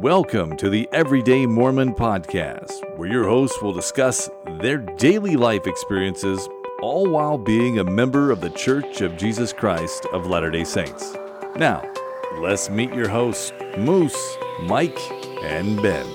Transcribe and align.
Welcome 0.00 0.58
to 0.58 0.68
the 0.68 0.86
Everyday 0.92 1.46
Mormon 1.46 1.94
Podcast, 1.94 2.98
where 2.98 3.08
your 3.08 3.26
hosts 3.26 3.62
will 3.62 3.72
discuss 3.72 4.28
their 4.60 4.76
daily 4.76 5.36
life 5.36 5.66
experiences, 5.66 6.46
all 6.82 7.08
while 7.08 7.38
being 7.38 7.78
a 7.78 7.84
member 7.84 8.30
of 8.30 8.42
the 8.42 8.50
Church 8.50 9.00
of 9.00 9.16
Jesus 9.16 9.54
Christ 9.54 10.04
of 10.12 10.26
Latter 10.26 10.50
day 10.50 10.64
Saints. 10.64 11.16
Now, 11.56 11.82
let's 12.40 12.68
meet 12.68 12.92
your 12.92 13.08
hosts, 13.08 13.54
Moose, 13.78 14.36
Mike, 14.64 14.98
and 15.42 15.80
Ben. 15.80 16.06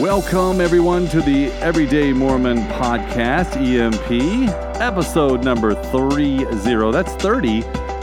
Welcome, 0.00 0.62
everyone, 0.62 1.06
to 1.08 1.20
the 1.20 1.52
Everyday 1.60 2.14
Mormon 2.14 2.60
Podcast, 2.68 3.54
EMP, 3.56 4.48
episode 4.80 5.44
number 5.44 5.74
30. 5.74 6.44
That's 6.90 7.12
30 7.16 7.60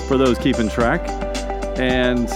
for 0.08 0.20
those 0.20 0.38
keeping 0.38 0.70
track. 0.70 1.02
And 1.80 2.30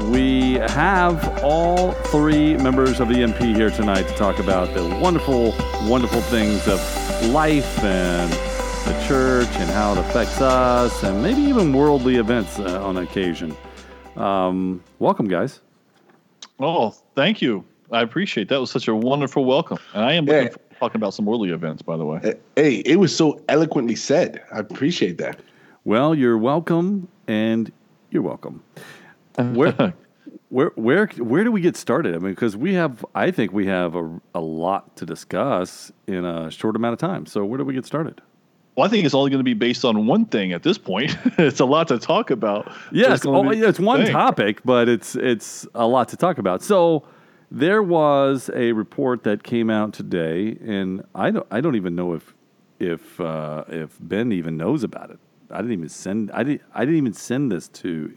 we 0.00 0.54
have 0.54 1.42
all 1.44 1.92
three 1.92 2.56
members 2.56 2.98
of 3.00 3.08
the 3.08 3.22
EMP 3.22 3.36
here 3.38 3.70
tonight 3.70 4.08
to 4.08 4.14
talk 4.14 4.38
about 4.38 4.72
the 4.74 4.82
wonderful, 5.00 5.54
wonderful 5.88 6.20
things 6.22 6.66
of 6.66 6.80
life 7.30 7.78
and 7.84 8.32
the 8.32 9.04
church 9.06 9.48
and 9.56 9.70
how 9.70 9.92
it 9.92 9.98
affects 9.98 10.40
us 10.40 11.02
and 11.02 11.22
maybe 11.22 11.40
even 11.42 11.72
worldly 11.72 12.16
events 12.16 12.58
uh, 12.58 12.82
on 12.84 12.96
occasion. 12.98 13.54
Um, 14.16 14.82
welcome, 14.98 15.28
guys. 15.28 15.60
Oh, 16.58 16.90
thank 17.14 17.42
you. 17.42 17.64
I 17.90 18.00
appreciate 18.02 18.48
that. 18.48 18.58
Was 18.58 18.70
such 18.70 18.88
a 18.88 18.94
wonderful 18.94 19.44
welcome, 19.44 19.78
and 19.94 20.02
I 20.04 20.14
am 20.14 20.24
looking 20.24 20.44
Yeah. 20.44 20.48
forward 20.48 20.70
to 20.70 20.76
talking 20.78 20.96
about 20.96 21.12
some 21.14 21.26
worldly 21.26 21.50
events. 21.50 21.82
By 21.82 21.96
the 21.98 22.04
way, 22.06 22.34
Hey, 22.56 22.76
it 22.76 22.96
was 22.96 23.14
so 23.14 23.40
eloquently 23.48 23.94
said. 23.96 24.40
I 24.52 24.58
appreciate 24.60 25.18
that. 25.18 25.38
Well, 25.84 26.14
you're 26.14 26.38
welcome, 26.38 27.08
and 27.28 27.70
you're 28.10 28.22
welcome. 28.22 28.62
Where, 29.36 29.94
where, 30.48 30.70
where, 30.74 31.06
where 31.06 31.44
do 31.44 31.52
we 31.52 31.60
get 31.60 31.76
started? 31.76 32.14
I 32.14 32.18
mean, 32.18 32.32
because 32.32 32.56
we 32.56 32.74
have, 32.74 33.04
I 33.14 33.30
think 33.30 33.52
we 33.52 33.66
have 33.66 33.94
a, 33.94 34.20
a 34.34 34.40
lot 34.40 34.96
to 34.96 35.06
discuss 35.06 35.92
in 36.06 36.24
a 36.24 36.50
short 36.50 36.76
amount 36.76 36.92
of 36.94 36.98
time. 36.98 37.26
So, 37.26 37.44
where 37.44 37.58
do 37.58 37.64
we 37.64 37.74
get 37.74 37.86
started? 37.86 38.20
well, 38.74 38.86
I 38.86 38.88
think 38.88 39.04
it's 39.04 39.14
only 39.14 39.30
going 39.30 39.40
to 39.40 39.44
be 39.44 39.54
based 39.54 39.84
on 39.84 40.06
one 40.06 40.24
thing 40.24 40.52
at 40.52 40.62
this 40.62 40.78
point. 40.78 41.16
it's 41.38 41.60
a 41.60 41.64
lot 41.64 41.88
to 41.88 41.98
talk 41.98 42.30
about. 42.30 42.72
Yes, 42.90 43.16
It's 43.16 43.22
gonna 43.24 43.48
oh, 43.48 43.52
yeah, 43.52 43.68
it's 43.68 43.80
one 43.80 44.04
thing. 44.04 44.12
topic, 44.12 44.60
but 44.64 44.88
it's 44.88 45.14
it's 45.14 45.66
a 45.74 45.86
lot 45.86 46.08
to 46.08 46.16
talk 46.16 46.38
about. 46.38 46.62
So, 46.62 47.04
there 47.50 47.82
was 47.82 48.50
a 48.54 48.72
report 48.72 49.24
that 49.24 49.42
came 49.42 49.68
out 49.68 49.92
today, 49.92 50.56
and 50.64 51.04
I 51.14 51.30
don't, 51.30 51.46
I 51.50 51.60
don't 51.60 51.76
even 51.76 51.94
know 51.94 52.14
if 52.14 52.34
if 52.78 53.20
uh, 53.20 53.64
if 53.68 53.96
Ben 54.00 54.32
even 54.32 54.56
knows 54.56 54.84
about 54.84 55.10
it. 55.10 55.18
I 55.50 55.58
didn't 55.58 55.72
even 55.72 55.88
send, 55.90 56.30
I 56.32 56.42
didn't, 56.42 56.62
I 56.74 56.86
didn't 56.86 56.96
even 56.96 57.12
send 57.12 57.52
this 57.52 57.68
to 57.68 58.12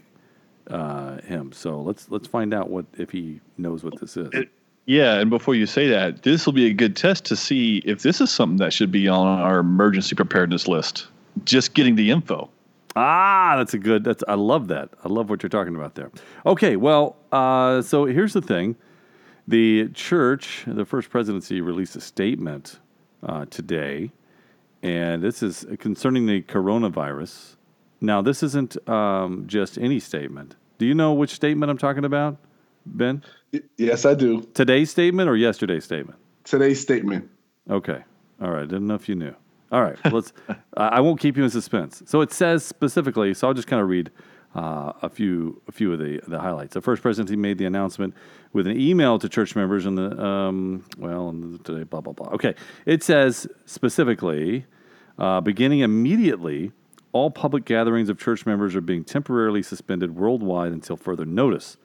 uh, 0.70 1.20
him. 1.22 1.52
So 1.52 1.80
let's 1.80 2.10
let's 2.10 2.26
find 2.26 2.52
out 2.54 2.70
what 2.70 2.86
if 2.98 3.10
he 3.10 3.40
knows 3.58 3.82
what 3.84 3.98
this 4.00 4.16
is. 4.16 4.28
It- 4.32 4.48
Yeah, 4.88 5.18
and 5.18 5.30
before 5.30 5.56
you 5.56 5.66
say 5.66 5.88
that, 5.88 6.22
this 6.22 6.46
will 6.46 6.52
be 6.52 6.66
a 6.66 6.72
good 6.72 6.94
test 6.94 7.24
to 7.26 7.34
see 7.36 7.78
if 7.84 8.02
this 8.02 8.20
is 8.20 8.30
something 8.30 8.58
that 8.58 8.72
should 8.72 8.92
be 8.92 9.08
on 9.08 9.26
our 9.26 9.58
emergency 9.58 10.14
preparedness 10.14 10.68
list. 10.68 11.08
Just 11.44 11.74
getting 11.74 11.96
the 11.96 12.10
info. 12.12 12.48
Ah, 12.94 13.54
that's 13.58 13.74
a 13.74 13.78
good. 13.78 14.04
That's 14.04 14.22
I 14.28 14.34
love 14.34 14.68
that. 14.68 14.90
I 15.04 15.08
love 15.08 15.28
what 15.28 15.42
you're 15.42 15.50
talking 15.50 15.74
about 15.74 15.96
there. 15.96 16.10
Okay, 16.46 16.76
well, 16.76 17.16
uh, 17.32 17.82
so 17.82 18.04
here's 18.06 18.32
the 18.32 18.40
thing: 18.40 18.76
the 19.48 19.88
church, 19.88 20.62
the 20.68 20.84
First 20.84 21.10
Presidency, 21.10 21.60
released 21.60 21.96
a 21.96 22.00
statement 22.00 22.78
uh, 23.24 23.44
today, 23.50 24.12
and 24.84 25.20
this 25.22 25.42
is 25.42 25.66
concerning 25.80 26.26
the 26.26 26.42
coronavirus. 26.42 27.55
Now, 28.00 28.22
this 28.22 28.42
isn't 28.42 28.88
um, 28.88 29.44
just 29.46 29.78
any 29.78 30.00
statement. 30.00 30.56
Do 30.78 30.86
you 30.86 30.94
know 30.94 31.12
which 31.14 31.30
statement 31.30 31.70
I'm 31.70 31.78
talking 31.78 32.04
about, 32.04 32.36
Ben? 32.84 33.22
Yes, 33.76 34.04
I 34.04 34.14
do. 34.14 34.42
Today's 34.54 34.90
statement 34.90 35.28
or 35.28 35.36
yesterday's 35.36 35.84
statement? 35.84 36.18
Today's 36.44 36.80
statement. 36.80 37.28
Okay. 37.70 38.04
All 38.40 38.50
right. 38.50 38.68
Didn't 38.68 38.86
know 38.86 38.94
if 38.94 39.08
you 39.08 39.14
knew. 39.14 39.34
All 39.72 39.82
right. 39.82 39.98
Let's. 40.12 40.32
I 40.76 41.00
won't 41.00 41.18
keep 41.18 41.36
you 41.36 41.44
in 41.44 41.50
suspense. 41.50 42.02
So 42.06 42.20
it 42.20 42.32
says 42.32 42.64
specifically. 42.64 43.34
So 43.34 43.48
I'll 43.48 43.54
just 43.54 43.66
kind 43.66 43.82
of 43.82 43.88
read 43.88 44.10
uh, 44.54 44.92
a 45.02 45.08
few 45.08 45.60
a 45.66 45.72
few 45.72 45.92
of 45.92 45.98
the 45.98 46.20
the 46.28 46.38
highlights. 46.38 46.74
The 46.74 46.80
first 46.80 47.02
presidency 47.02 47.36
made 47.36 47.58
the 47.58 47.64
announcement 47.64 48.14
with 48.52 48.66
an 48.66 48.78
email 48.78 49.18
to 49.18 49.28
church 49.28 49.56
members 49.56 49.86
and 49.86 49.98
the 49.98 50.22
um, 50.22 50.84
well 50.98 51.30
and 51.30 51.64
today 51.64 51.82
blah 51.82 52.00
blah 52.00 52.12
blah. 52.12 52.28
Okay. 52.34 52.54
It 52.84 53.02
says 53.02 53.48
specifically, 53.64 54.66
uh, 55.18 55.40
beginning 55.40 55.80
immediately. 55.80 56.72
All 57.16 57.30
public 57.30 57.64
gatherings 57.64 58.10
of 58.10 58.18
church 58.18 58.44
members 58.44 58.76
are 58.76 58.82
being 58.82 59.02
temporarily 59.02 59.62
suspended 59.62 60.14
worldwide 60.14 60.72
until 60.72 60.98
further 60.98 61.24
notice. 61.24 61.78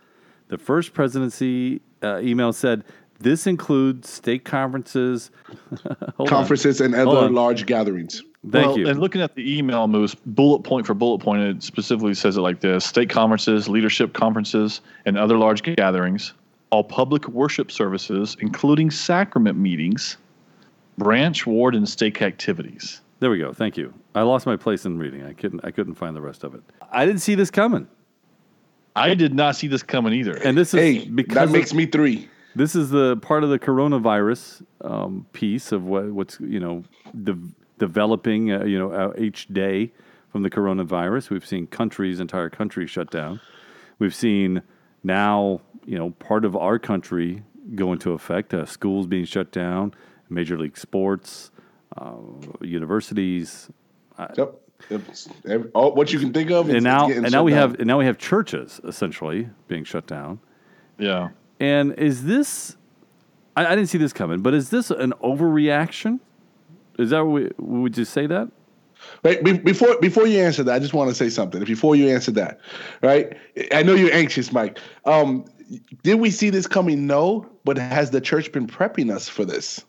The 0.50 0.58
first 0.58 0.94
presidency 0.94 1.80
uh, 2.04 2.20
email 2.20 2.52
said 2.52 2.84
this 3.18 3.48
includes 3.48 4.10
stake 4.10 4.44
conferences, 4.44 5.32
Hold 5.86 6.12
on. 6.20 6.28
Conferences 6.28 6.82
and 6.82 6.94
other 6.94 7.30
large 7.30 7.66
gatherings. 7.66 8.22
Thank 8.52 8.68
well, 8.68 8.80
you. 8.80 8.90
And 8.90 9.00
looking 9.00 9.22
at 9.22 9.36
the 9.36 9.58
email, 9.58 9.88
Moose, 9.88 10.16
bullet 10.16 10.64
point 10.64 10.86
for 10.86 10.94
bullet 10.94 11.20
point, 11.20 11.44
it 11.44 11.64
specifically 11.64 12.14
says 12.14 12.36
it 12.36 12.42
like 12.42 12.60
this 12.60 12.84
stake 12.84 13.10
conferences, 13.10 13.70
leadership 13.70 14.12
conferences, 14.12 14.82
and 15.06 15.18
other 15.18 15.38
large 15.38 15.64
gatherings, 15.64 16.34
all 16.72 16.84
public 16.84 17.30
worship 17.30 17.72
services, 17.72 18.36
including 18.42 18.92
sacrament 18.92 19.58
meetings, 19.58 20.18
branch, 20.98 21.48
ward, 21.48 21.74
and 21.74 21.88
stake 21.88 22.22
activities. 22.22 23.00
There 23.22 23.30
we 23.30 23.38
go. 23.38 23.54
Thank 23.54 23.78
you. 23.78 23.94
I 24.16 24.24
lost 24.24 24.46
my 24.48 24.56
place 24.58 24.86
in 24.86 24.98
reading. 24.98 25.24
I 25.24 25.34
couldn't. 25.34 25.64
I 25.64 25.72
couldn't 25.72 25.94
find 25.96 26.16
the 26.16 26.22
rest 26.22 26.44
of 26.44 26.56
it. 26.56 26.62
I 26.92 27.06
didn't 27.06 27.22
see 27.22 27.36
this 27.36 27.50
coming. 27.52 27.88
I 28.96 29.14
did 29.14 29.34
not 29.34 29.56
see 29.56 29.68
this 29.68 29.84
coming 29.84 30.12
either. 30.14 30.34
And 30.38 30.58
this 30.58 30.74
is 30.74 30.80
Hey, 30.80 31.08
because 31.08 31.36
that 31.36 31.44
of- 31.46 31.52
makes 31.52 31.74
me 31.74 31.86
three. 31.86 32.28
this 32.56 32.76
is 32.76 32.90
the 32.90 33.16
part 33.18 33.44
of 33.44 33.50
the 33.52 33.60
coronavirus 33.60 34.64
um, 34.84 35.26
piece 35.34 35.72
of 35.72 35.86
what, 35.86 36.06
what's 36.12 36.40
you 36.42 36.60
know 36.60 36.84
de- 37.24 37.38
developing. 37.78 38.52
Uh, 38.52 38.66
you 38.66 38.78
know, 38.80 38.92
uh, 38.92 39.14
each 39.18 39.48
day 39.50 39.92
from 40.32 40.42
the 40.42 40.50
coronavirus, 40.50 41.30
we've 41.30 41.46
seen 41.46 41.68
countries, 41.68 42.20
entire 42.20 42.50
countries 42.50 42.90
shut 42.90 43.12
down. 43.12 43.40
We've 44.00 44.16
seen 44.16 44.64
now, 45.04 45.62
you 45.86 45.98
know, 45.98 46.10
part 46.12 46.44
of 46.44 46.56
our 46.56 46.80
country 46.80 47.44
go 47.76 47.94
into 47.94 48.14
effect. 48.14 48.52
Uh, 48.54 48.66
schools 48.66 49.06
being 49.06 49.26
shut 49.26 49.52
down, 49.52 49.94
major 50.28 50.58
league 50.58 50.78
sports, 50.78 51.52
uh, 51.98 52.14
universities, 52.62 53.70
Yep. 54.38 54.56
It's 54.90 55.30
every- 55.48 55.70
all, 55.72 55.94
what 55.94 56.12
you 56.14 56.20
can 56.20 56.34
think 56.34 56.50
of. 56.52 56.70
and 56.70 56.84
now 56.84 57.08
and 57.10 57.32
now 57.32 57.44
we 57.44 57.52
down. 57.52 57.60
have 57.72 57.80
and 57.80 57.88
now 57.88 58.00
we 58.00 58.06
have 58.06 58.18
churches 58.18 58.82
essentially 58.84 59.50
being 59.68 59.84
shut 59.84 60.08
down. 60.08 60.40
yeah. 60.98 61.30
And 61.60 61.94
is 61.94 62.24
this? 62.26 62.76
I, 63.56 63.68
I 63.68 63.76
didn't 63.76 63.90
see 63.90 64.00
this 64.00 64.14
coming, 64.14 64.42
but 64.42 64.54
is 64.56 64.70
this 64.72 64.90
an 64.90 65.14
overreaction? 65.24 66.20
Is 66.98 67.12
that 67.12 67.24
what 67.24 67.34
we, 67.34 67.50
would 67.82 67.96
you 67.98 68.06
say 68.06 68.26
that? 68.28 68.50
Right 69.24 69.44
be- 69.44 69.58
before 69.60 70.00
before 70.02 70.26
you 70.28 70.40
answer 70.40 70.64
that, 70.64 70.74
I 70.76 70.80
just 70.80 70.94
want 70.96 71.10
to 71.10 71.16
say 71.16 71.30
something. 71.30 71.64
Before 71.64 71.96
you 71.96 72.10
answer 72.10 72.32
that, 72.32 72.60
right? 73.04 73.36
I 73.72 73.84
know 73.84 73.94
you're 73.94 74.14
anxious, 74.14 74.52
Mike. 74.52 74.80
Um, 75.06 75.46
did 76.04 76.16
we 76.16 76.32
see 76.32 76.50
this 76.50 76.66
coming? 76.68 77.06
No, 77.08 77.48
but 77.64 77.78
has 77.78 78.10
the 78.12 78.22
church 78.22 78.52
been 78.52 78.66
prepping 78.68 79.14
us 79.14 79.30
for 79.30 79.46
this? 79.46 79.86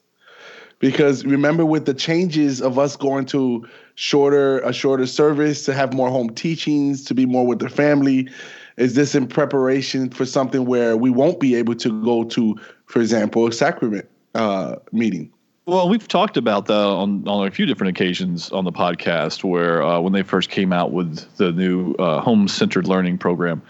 Because 0.83 1.25
remember, 1.25 1.65
with 1.65 1.87
the 1.87 1.95
changes 1.95 2.61
of 2.61 2.77
us 2.77 2.97
going 2.97 3.25
to 3.27 3.65
shorter 3.95 4.59
a 4.63 4.73
shorter 4.73 5.07
service 5.07 5.65
to 5.67 5.73
have 5.73 5.95
more 5.95 6.11
home 6.11 6.31
teachings, 6.31 7.05
to 7.05 7.15
be 7.15 7.25
more 7.25 7.47
with 7.47 7.61
the 7.61 7.69
family, 7.69 8.29
is 8.77 8.97
this 8.97 9.15
in 9.15 9.29
preparation 9.29 10.11
for 10.11 10.27
something 10.27 10.65
where 10.65 10.97
we 10.97 11.09
won't 11.09 11.39
be 11.39 11.55
able 11.55 11.77
to 11.77 12.03
go 12.03 12.25
to, 12.25 12.59
for 12.87 13.01
example, 13.01 13.47
a 13.47 13.53
sacrament 13.53 14.09
uh, 14.35 14.75
meeting? 14.91 15.31
Well, 15.67 15.89
we've 15.89 16.09
talked 16.09 16.37
about 16.37 16.67
that 16.67 16.75
on, 16.75 17.29
on 17.29 17.47
a 17.47 17.51
few 17.53 17.65
different 17.65 17.97
occasions 17.97 18.51
on 18.51 18.65
the 18.65 18.73
podcast 18.73 19.45
where 19.45 19.85
uh, 19.85 20.01
when 20.01 20.13
they 20.13 20.25
first 20.25 20.51
came 20.51 20.73
out 20.73 20.91
with 20.91 21.25
the 21.37 21.53
new 21.53 21.93
uh, 21.95 22.21
home 22.21 22.49
centered 22.49 22.89
learning 22.89 23.19
program. 23.19 23.63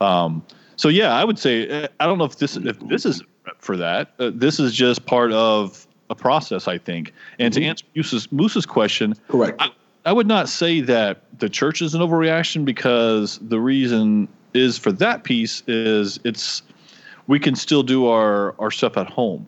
Um, 0.00 0.42
so 0.76 0.88
yeah, 0.88 1.14
I 1.14 1.24
would 1.24 1.38
say 1.38 1.84
uh, 1.84 1.88
I 2.00 2.06
don't 2.06 2.16
know 2.16 2.24
if 2.24 2.38
this 2.38 2.56
if 2.56 2.80
this 2.88 3.04
is 3.04 3.22
for 3.58 3.76
that. 3.76 4.14
Uh, 4.18 4.30
this 4.34 4.58
is 4.58 4.72
just 4.72 5.04
part 5.04 5.30
of 5.32 5.86
a 6.14 6.20
process, 6.20 6.68
I 6.68 6.78
think. 6.78 7.12
And 7.38 7.52
to 7.54 7.62
answer 7.62 7.84
Moose's, 7.94 8.30
Moose's 8.32 8.66
question, 8.66 9.14
Correct. 9.28 9.60
I, 9.60 9.70
I 10.06 10.12
would 10.12 10.26
not 10.26 10.48
say 10.48 10.80
that 10.82 11.22
the 11.38 11.48
church 11.48 11.80
is 11.82 11.94
an 11.94 12.00
overreaction 12.00 12.64
because 12.64 13.38
the 13.40 13.60
reason 13.60 14.28
is 14.52 14.78
for 14.78 14.92
that 14.92 15.24
piece 15.24 15.62
is 15.66 16.20
it's 16.24 16.62
we 17.26 17.38
can 17.38 17.54
still 17.54 17.82
do 17.82 18.06
our 18.06 18.54
our 18.58 18.70
stuff 18.70 18.96
at 18.96 19.08
home. 19.08 19.46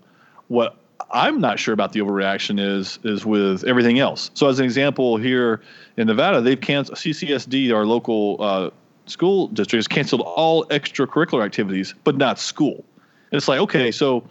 What 0.49 0.77
I'm 1.11 1.41
not 1.41 1.59
sure 1.59 1.75
about 1.75 1.93
the 1.93 2.01
overreaction 2.01 2.59
is 2.59 2.99
is 3.05 3.25
with 3.25 3.65
everything 3.65 3.99
else. 3.99 4.31
So 4.35 4.49
as 4.49 4.59
an 4.59 4.65
example, 4.65 5.17
here 5.17 5.61
in 5.97 6.07
Nevada, 6.07 6.41
they've 6.41 6.61
canceled 6.61 6.99
CCSD, 6.99 7.73
our 7.73 7.85
local 7.85 8.37
uh, 8.41 8.71
school 9.07 9.49
district, 9.49 9.79
has 9.79 9.89
canceled 9.89 10.23
all 10.23 10.65
extracurricular 10.67 11.45
activities, 11.45 11.95
but 12.05 12.17
not 12.17 12.39
school. 12.39 12.85
And 13.31 13.39
it's 13.39 13.49
like 13.49 13.61
okay, 13.61 13.93
so 13.93 14.25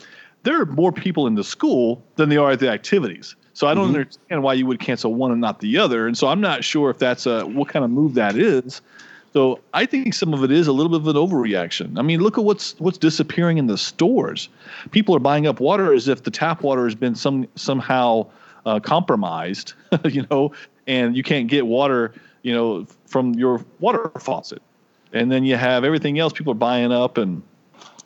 there 0.45 0.62
are 0.62 0.65
more 0.65 0.92
people 0.92 1.27
in 1.27 1.36
the 1.36 1.44
school 1.44 2.01
than 2.15 2.30
there 2.30 2.39
are 2.39 2.51
at 2.51 2.59
the 2.59 2.69
activities. 2.69 3.36
So 3.53 3.68
I 3.68 3.74
don't 3.74 3.88
understand 3.88 4.44
why 4.44 4.53
you 4.53 4.65
would 4.65 4.80
cancel 4.80 5.13
one 5.13 5.31
and 5.31 5.39
not 5.39 5.59
the 5.59 5.77
other. 5.77 6.07
And 6.07 6.18
so 6.18 6.27
I'm 6.27 6.42
not 6.42 6.63
sure 6.63 6.89
if 6.89 7.00
that's 7.00 7.25
a 7.25 7.45
what 7.45 7.69
kind 7.69 7.86
of 7.86 7.92
move 7.92 8.13
that 8.13 8.36
is. 8.38 8.81
So 9.33 9.59
I 9.74 9.86
think 9.86 10.13
some 10.13 10.33
of 10.33 10.44
it 10.44 10.51
is 10.51 10.68
a 10.68 10.71
little 10.71 10.89
bit 10.89 11.01
of 11.01 11.07
an 11.07 11.15
overreaction. 11.15 11.97
I 11.97 12.01
mean, 12.01 12.21
look 12.21 12.38
at 12.38 12.44
what's 12.44 12.77
what's 12.80 12.97
disappearing 12.97 13.57
in 13.57 13.68
the 13.68 13.77
stores. 13.77 14.50
People 14.92 15.15
are 15.15 15.19
buying 15.19 15.47
up 15.47 15.59
water 15.59 15.94
as 15.94 16.07
if 16.07 16.24
the 16.24 16.31
tap 16.31 16.62
water 16.63 16.86
has 16.86 16.95
been 16.95 17.15
some 17.15 17.48
somehow 17.56 18.27
uh, 18.65 18.80
compromised, 18.80 19.74
you 20.06 20.25
know, 20.30 20.51
and 20.88 21.18
you 21.18 21.24
can't 21.24 21.48
get 21.48 21.65
water, 21.65 22.13
you 22.44 22.53
know, 22.53 22.86
from 23.07 23.33
your 23.33 23.65
water 23.80 24.12
faucet. 24.19 24.62
And 25.13 25.31
then 25.31 25.45
you 25.45 25.56
have 25.56 25.83
everything 25.83 26.19
else 26.19 26.33
people 26.33 26.51
are 26.51 26.56
buying 26.56 26.91
up. 26.91 27.18
And 27.18 27.41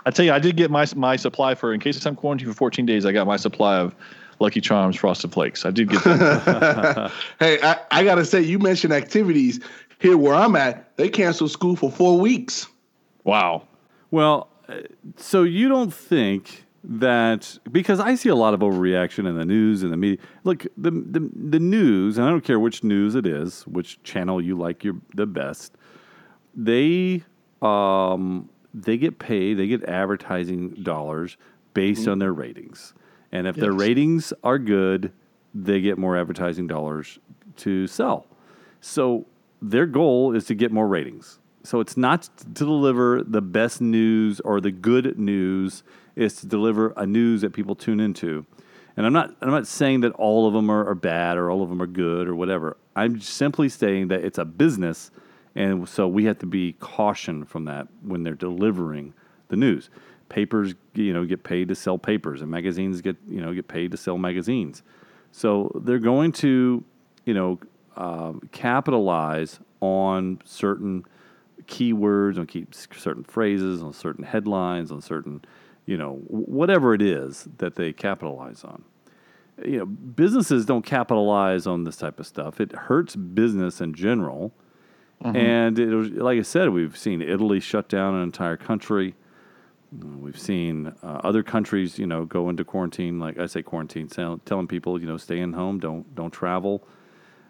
I 0.09 0.11
tell 0.11 0.25
you, 0.25 0.33
I 0.33 0.39
did 0.39 0.56
get 0.56 0.71
my 0.71 0.88
my 0.95 1.15
supply 1.17 1.53
for 1.53 1.71
in 1.71 1.79
case 1.79 2.03
I'm 2.03 2.15
quarantined 2.15 2.50
for 2.50 2.57
14 2.57 2.83
days. 2.83 3.06
I 3.06 3.11
got 3.11 3.27
my 3.27 3.38
supply 3.38 3.77
of 3.77 3.94
Lucky 4.39 4.59
Charms 4.59 4.95
Frosted 4.95 5.31
Flakes. 5.31 5.67
I 5.67 5.69
did 5.69 5.88
get 5.88 6.03
that. 6.03 7.11
hey, 7.39 7.61
I, 7.61 7.77
I 7.91 8.03
gotta 8.03 8.25
say, 8.25 8.41
you 8.41 8.57
mentioned 8.57 8.91
activities 8.91 9.59
here 10.00 10.17
where 10.17 10.33
I'm 10.33 10.56
at. 10.56 10.97
They 10.97 11.09
canceled 11.09 11.51
school 11.51 11.75
for 11.75 11.91
four 11.91 12.19
weeks. 12.19 12.65
wow. 13.23 13.67
Well, 14.09 14.47
uh, 14.67 14.77
so 15.17 15.44
you 15.44 15.69
don't 15.69 15.94
think 15.94 16.65
that 16.83 17.59
because 17.71 18.00
I 18.00 18.15
see 18.15 18.29
a 18.29 18.35
lot 18.35 18.56
of 18.56 18.61
overreaction 18.61 19.29
in 19.29 19.38
the 19.38 19.45
news 19.45 19.83
and 19.83 19.94
the 19.94 19.97
media. 19.97 20.17
Look, 20.44 20.65
the 20.75 20.89
the, 20.89 21.29
the 21.35 21.59
news, 21.59 22.17
and 22.17 22.25
I 22.25 22.31
don't 22.31 22.44
care 22.44 22.59
which 22.59 22.83
news 22.83 23.13
it 23.13 23.27
is, 23.27 23.61
which 23.67 24.01
channel 24.01 24.41
you 24.41 24.57
like 24.57 24.83
your 24.83 24.95
the 25.13 25.27
best. 25.27 25.75
They 26.56 27.21
um, 27.61 28.50
they 28.74 28.98
get 28.98 29.19
paid, 29.19 29.56
they 29.56 29.68
get 29.68 29.83
advertising 29.86 30.69
dollars 30.83 31.38
based 31.74 32.01
mm-hmm. 32.01 32.12
on 32.12 32.19
their 32.19 32.33
ratings, 32.33 32.94
and 33.31 33.48
if 33.48 33.56
their 33.56 33.74
ratings 33.74 34.33
are 34.44 34.60
good, 34.60 35.12
they 35.54 35.81
get 35.81 35.98
more 35.98 36.18
advertising 36.18 36.68
dollars 36.68 37.19
to 37.57 37.88
sell. 37.88 38.25
So 38.81 39.25
their 39.62 39.86
goal 39.86 40.36
is 40.36 40.45
to 40.45 40.56
get 40.56 40.71
more 40.71 40.88
ratings. 40.88 41.39
So 41.63 41.80
it's 41.80 41.98
not 41.98 42.30
to 42.38 42.45
deliver 42.66 43.24
the 43.24 43.42
best 43.42 43.81
news 43.81 44.39
or 44.39 44.62
the 44.62 44.71
good 44.71 45.19
news. 45.19 45.83
It's 46.16 46.42
to 46.42 46.48
deliver 46.48 46.94
a 46.95 47.06
news 47.06 47.42
that 47.42 47.54
people 47.54 47.75
tune 47.75 48.00
into. 48.00 48.45
And 48.95 49.06
I'm 49.06 49.13
not 49.13 49.36
I'm 49.42 49.51
not 49.51 49.68
saying 49.68 50.01
that 50.01 50.12
all 50.13 50.48
of 50.48 50.54
them 50.54 50.69
are, 50.69 50.88
are 50.88 50.95
bad 50.95 51.38
or 51.38 51.51
all 51.51 51.62
of 51.62 51.69
them 51.69 51.81
are 51.81 51.88
good 51.88 52.27
or 52.27 52.36
whatever. 52.36 52.77
I'm 52.95 53.19
simply 53.19 53.69
saying 53.69 54.07
that 54.10 54.24
it's 54.24 54.38
a 54.38 54.45
business, 54.45 55.12
and 55.59 55.89
so 55.89 56.07
we 56.07 56.23
have 56.23 56.39
to 56.39 56.45
be 56.45 56.73
cautioned 56.79 57.50
from 57.50 57.65
that 57.65 57.89
when 58.01 58.23
they're 58.23 58.33
delivering 58.33 59.13
the 59.50 59.57
news. 59.57 59.89
Papers, 60.29 60.73
you 60.94 61.11
know, 61.11 61.25
get 61.25 61.44
paid 61.44 61.67
to 61.67 61.75
sell 61.75 61.97
papers, 61.97 62.41
and 62.41 62.50
magazines 62.50 63.01
get 63.01 63.17
you 63.27 63.41
know 63.41 63.53
get 63.53 63.67
paid 63.67 63.91
to 63.91 63.97
sell 63.97 64.17
magazines. 64.17 64.83
So 65.33 65.69
they're 65.83 66.00
going 66.00 66.31
to, 66.33 66.83
you 67.25 67.33
know, 67.33 67.59
um, 67.97 68.41
capitalize 68.53 69.59
on 69.81 70.39
certain 70.45 71.03
keywords, 71.63 72.39
on 72.39 72.47
keep 72.47 72.73
certain 72.73 73.25
phrases, 73.25 73.83
on 73.83 73.91
certain 73.91 74.23
headlines, 74.23 74.91
on 74.94 75.01
certain, 75.01 75.44
you 75.85 75.97
know, 75.97 76.21
whatever 76.27 76.94
it 76.94 77.01
is 77.01 77.50
that 77.57 77.75
they 77.75 77.91
capitalize 77.91 78.63
on. 78.63 78.83
You 79.63 79.79
know, 79.79 79.85
businesses 79.85 80.65
don't 80.65 80.85
capitalize 80.85 81.67
on 81.67 81.83
this 81.83 81.97
type 81.97 82.17
of 82.17 82.25
stuff. 82.25 82.61
It 82.61 82.71
hurts 82.71 83.17
business 83.17 83.81
in 83.81 83.94
general. 83.94 84.53
And 85.21 85.77
it 85.77 85.94
was, 85.94 86.10
like 86.12 86.39
I 86.39 86.44
said, 86.44 86.69
we've 86.69 86.98
seen 86.98 87.21
Italy 87.21 87.60
shut 87.60 87.89
down 87.89 88.16
an 88.16 88.24
entire 88.24 88.57
country. 88.57 89.16
We've 89.92 90.39
seen 90.39 90.94
uh, 91.04 91.21
other 91.24 91.44
countries, 91.44 92.00
you 92.00 92.06
know, 92.06 92.24
go 92.24 92.48
into 92.48 92.63
quarantine. 92.63 93.19
Like 93.19 93.38
I 93.38 93.48
say, 93.48 93.62
quarantine, 93.62 94.07
tell, 94.07 94.38
telling 94.45 94.68
people, 94.68 95.00
you 95.00 95.07
know, 95.07 95.18
stay 95.18 95.39
in 95.39 95.54
home, 95.54 95.80
don't 95.80 96.16
don't 96.16 96.31
travel. 96.31 96.88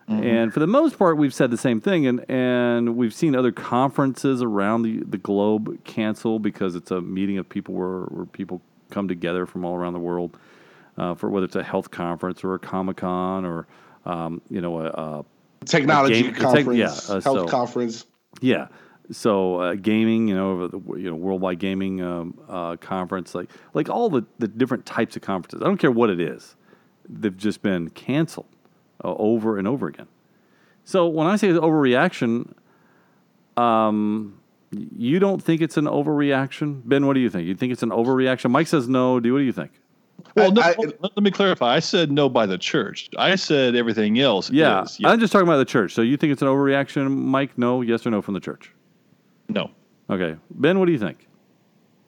And 0.08 0.52
for 0.52 0.60
the 0.60 0.66
most 0.66 0.98
part, 0.98 1.18
we've 1.18 1.36
said 1.36 1.52
the 1.52 1.58
same 1.58 1.80
thing, 1.80 2.08
and 2.08 2.26
and 2.28 2.96
we've 2.96 3.14
seen 3.14 3.36
other 3.36 3.52
conferences 3.52 4.42
around 4.42 4.82
the, 4.82 5.04
the 5.04 5.20
globe 5.20 5.84
cancel 5.84 6.40
because 6.40 6.76
it's 6.76 6.90
a 6.90 7.00
meeting 7.00 7.38
of 7.38 7.48
people 7.48 7.76
where 7.76 8.06
where 8.06 8.26
people 8.26 8.60
come 8.90 9.08
together 9.08 9.46
from 9.46 9.64
all 9.64 9.76
around 9.76 9.94
the 9.94 10.00
world 10.00 10.36
uh, 10.98 11.14
for 11.14 11.30
whether 11.30 11.46
it's 11.46 11.56
a 11.56 11.64
health 11.64 11.92
conference 11.92 12.44
or 12.44 12.56
a 12.56 12.60
comic 12.60 12.98
con 12.98 13.46
or 13.46 13.68
um, 14.06 14.42
you 14.50 14.62
know 14.62 14.80
a, 14.80 14.88
a 14.88 15.26
Technology 15.66 16.24
game- 16.24 16.34
tech- 16.34 16.42
conference, 16.42 16.78
yeah, 16.80 17.16
uh, 17.16 17.22
health 17.22 17.24
so- 17.24 17.48
conference. 17.48 18.06
yeah. 18.42 18.68
So 19.12 19.56
uh, 19.60 19.74
gaming, 19.74 20.28
you 20.28 20.36
know, 20.36 20.68
the 20.68 20.78
you 21.00 21.10
know 21.10 21.16
worldwide 21.16 21.58
gaming 21.58 22.00
um, 22.02 22.40
uh, 22.48 22.76
conference, 22.76 23.34
like 23.34 23.50
like 23.74 23.90
all 23.90 24.10
the, 24.10 24.24
the 24.38 24.48
different 24.48 24.86
types 24.86 25.16
of 25.16 25.24
conferences. 25.24 25.62
I 25.64 25.66
don't 25.66 25.78
care 25.80 25.92
what 25.92 26.12
it 26.12 26.20
is, 26.20 26.56
they've 27.10 27.36
just 27.36 27.64
been 27.64 27.90
canceled 27.90 28.46
uh, 29.04 29.16
over 29.16 29.58
and 29.58 29.68
over 29.68 29.88
again. 29.88 30.08
So 30.84 31.08
when 31.08 31.26
I 31.26 31.38
say 31.38 31.48
overreaction, 31.50 32.54
um, 33.58 34.40
you 34.72 35.18
don't 35.18 35.42
think 35.44 35.62
it's 35.62 35.78
an 35.78 35.86
overreaction, 35.86 36.82
Ben? 36.86 37.08
What 37.08 37.14
do 37.14 37.20
you 37.20 37.32
think? 37.32 37.48
You 37.48 37.56
think 37.56 37.72
it's 37.74 37.84
an 37.84 37.90
overreaction? 37.90 38.52
Mike 38.52 38.68
says 38.68 38.88
no. 38.88 39.20
Do 39.20 39.34
what 39.34 39.40
do 39.40 39.46
you 39.46 39.52
think? 39.52 39.72
Well, 40.40 40.52
no, 40.52 40.62
I- 40.62 40.76
let, 40.78 41.02
let 41.02 41.24
me 41.24 41.32
clarify. 41.32 41.76
I 41.76 41.80
said 41.80 42.12
no 42.12 42.30
by 42.30 42.46
the 42.46 42.58
church. 42.58 43.10
I 43.18 43.36
said 43.36 43.76
everything 43.76 44.20
else. 44.20 44.50
Yeah, 44.50 44.84
is 44.84 45.00
yes. 45.00 45.10
I'm 45.12 45.20
just 45.20 45.32
talking 45.34 45.48
about 45.48 45.58
the 45.58 45.66
church. 45.66 45.94
So 45.94 46.02
you 46.02 46.18
think 46.18 46.34
it's 46.34 46.42
an 46.42 46.48
overreaction, 46.48 47.10
Mike? 47.12 47.58
No, 47.58 47.82
yes 47.82 48.06
or 48.06 48.12
no 48.12 48.22
from 48.22 48.34
the 48.34 48.40
church? 48.40 48.72
no. 49.50 49.72
Okay, 50.12 50.36
Ben, 50.50 50.80
what 50.80 50.88
do 50.88 50.92
you 50.92 50.98
think? 50.98 51.28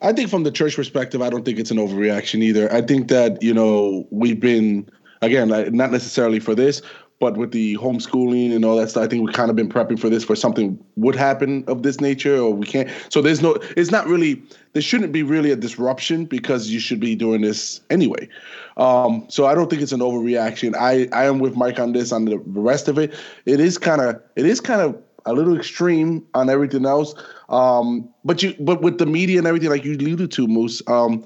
I 0.01 0.11
think 0.11 0.31
from 0.31 0.41
the 0.41 0.49
church 0.49 0.75
perspective, 0.75 1.21
I 1.21 1.29
don't 1.29 1.45
think 1.45 1.59
it's 1.59 1.69
an 1.69 1.77
overreaction 1.77 2.41
either. 2.41 2.71
I 2.73 2.81
think 2.81 3.09
that, 3.09 3.43
you 3.43 3.53
know, 3.53 4.07
we've 4.09 4.39
been, 4.39 4.89
again, 5.21 5.49
not 5.49 5.91
necessarily 5.91 6.39
for 6.39 6.55
this, 6.55 6.81
but 7.21 7.37
with 7.37 7.51
the 7.51 7.77
homeschooling 7.77 8.53
and 8.53 8.65
all 8.65 8.75
that 8.75 8.89
stuff, 8.89 9.03
I 9.03 9.07
think 9.07 9.23
we've 9.23 9.33
kind 9.33 9.49
of 9.49 9.55
been 9.55 9.69
prepping 9.69 9.99
for 9.99 10.09
this 10.09 10.23
for 10.23 10.35
something 10.35 10.77
would 10.97 11.15
happen 11.15 11.63
of 11.67 11.83
this 11.83 12.01
nature 12.01 12.35
or 12.35 12.51
we 12.51 12.65
can't. 12.65 12.89
So 13.09 13.21
there's 13.21 13.41
no, 13.41 13.57
it's 13.77 13.91
not 13.91 14.07
really, 14.07 14.41
there 14.73 14.81
shouldn't 14.81 15.13
be 15.13 15.21
really 15.21 15.51
a 15.51 15.55
disruption 15.55 16.25
because 16.25 16.71
you 16.71 16.79
should 16.79 16.99
be 16.99 17.15
doing 17.15 17.41
this 17.41 17.79
anyway. 17.91 18.27
Um, 18.75 19.25
so 19.29 19.45
I 19.45 19.55
don't 19.55 19.69
think 19.69 19.83
it's 19.83 19.91
an 19.93 20.01
overreaction. 20.01 20.75
I, 20.75 21.07
I 21.13 21.25
am 21.25 21.37
with 21.39 21.55
Mike 21.55 21.79
on 21.79 21.93
this, 21.93 22.11
on 22.11 22.25
the 22.25 22.39
rest 22.39 22.87
of 22.87 22.97
it. 22.97 23.13
It 23.45 23.59
is 23.59 23.77
kind 23.77 24.01
of, 24.01 24.19
it 24.35 24.45
is 24.45 24.59
kind 24.59 24.81
of 24.81 24.99
a 25.27 25.33
little 25.33 25.55
extreme 25.55 26.25
on 26.33 26.49
everything 26.49 26.85
else. 26.87 27.13
Um, 27.49 28.09
but 28.25 28.41
you, 28.41 28.55
but 28.59 28.81
with 28.81 28.97
the 28.97 29.05
media 29.05 29.37
and 29.37 29.45
everything, 29.45 29.69
like 29.69 29.85
you 29.85 29.93
alluded 29.93 30.31
to, 30.31 30.47
Moose, 30.47 30.81
um, 30.87 31.23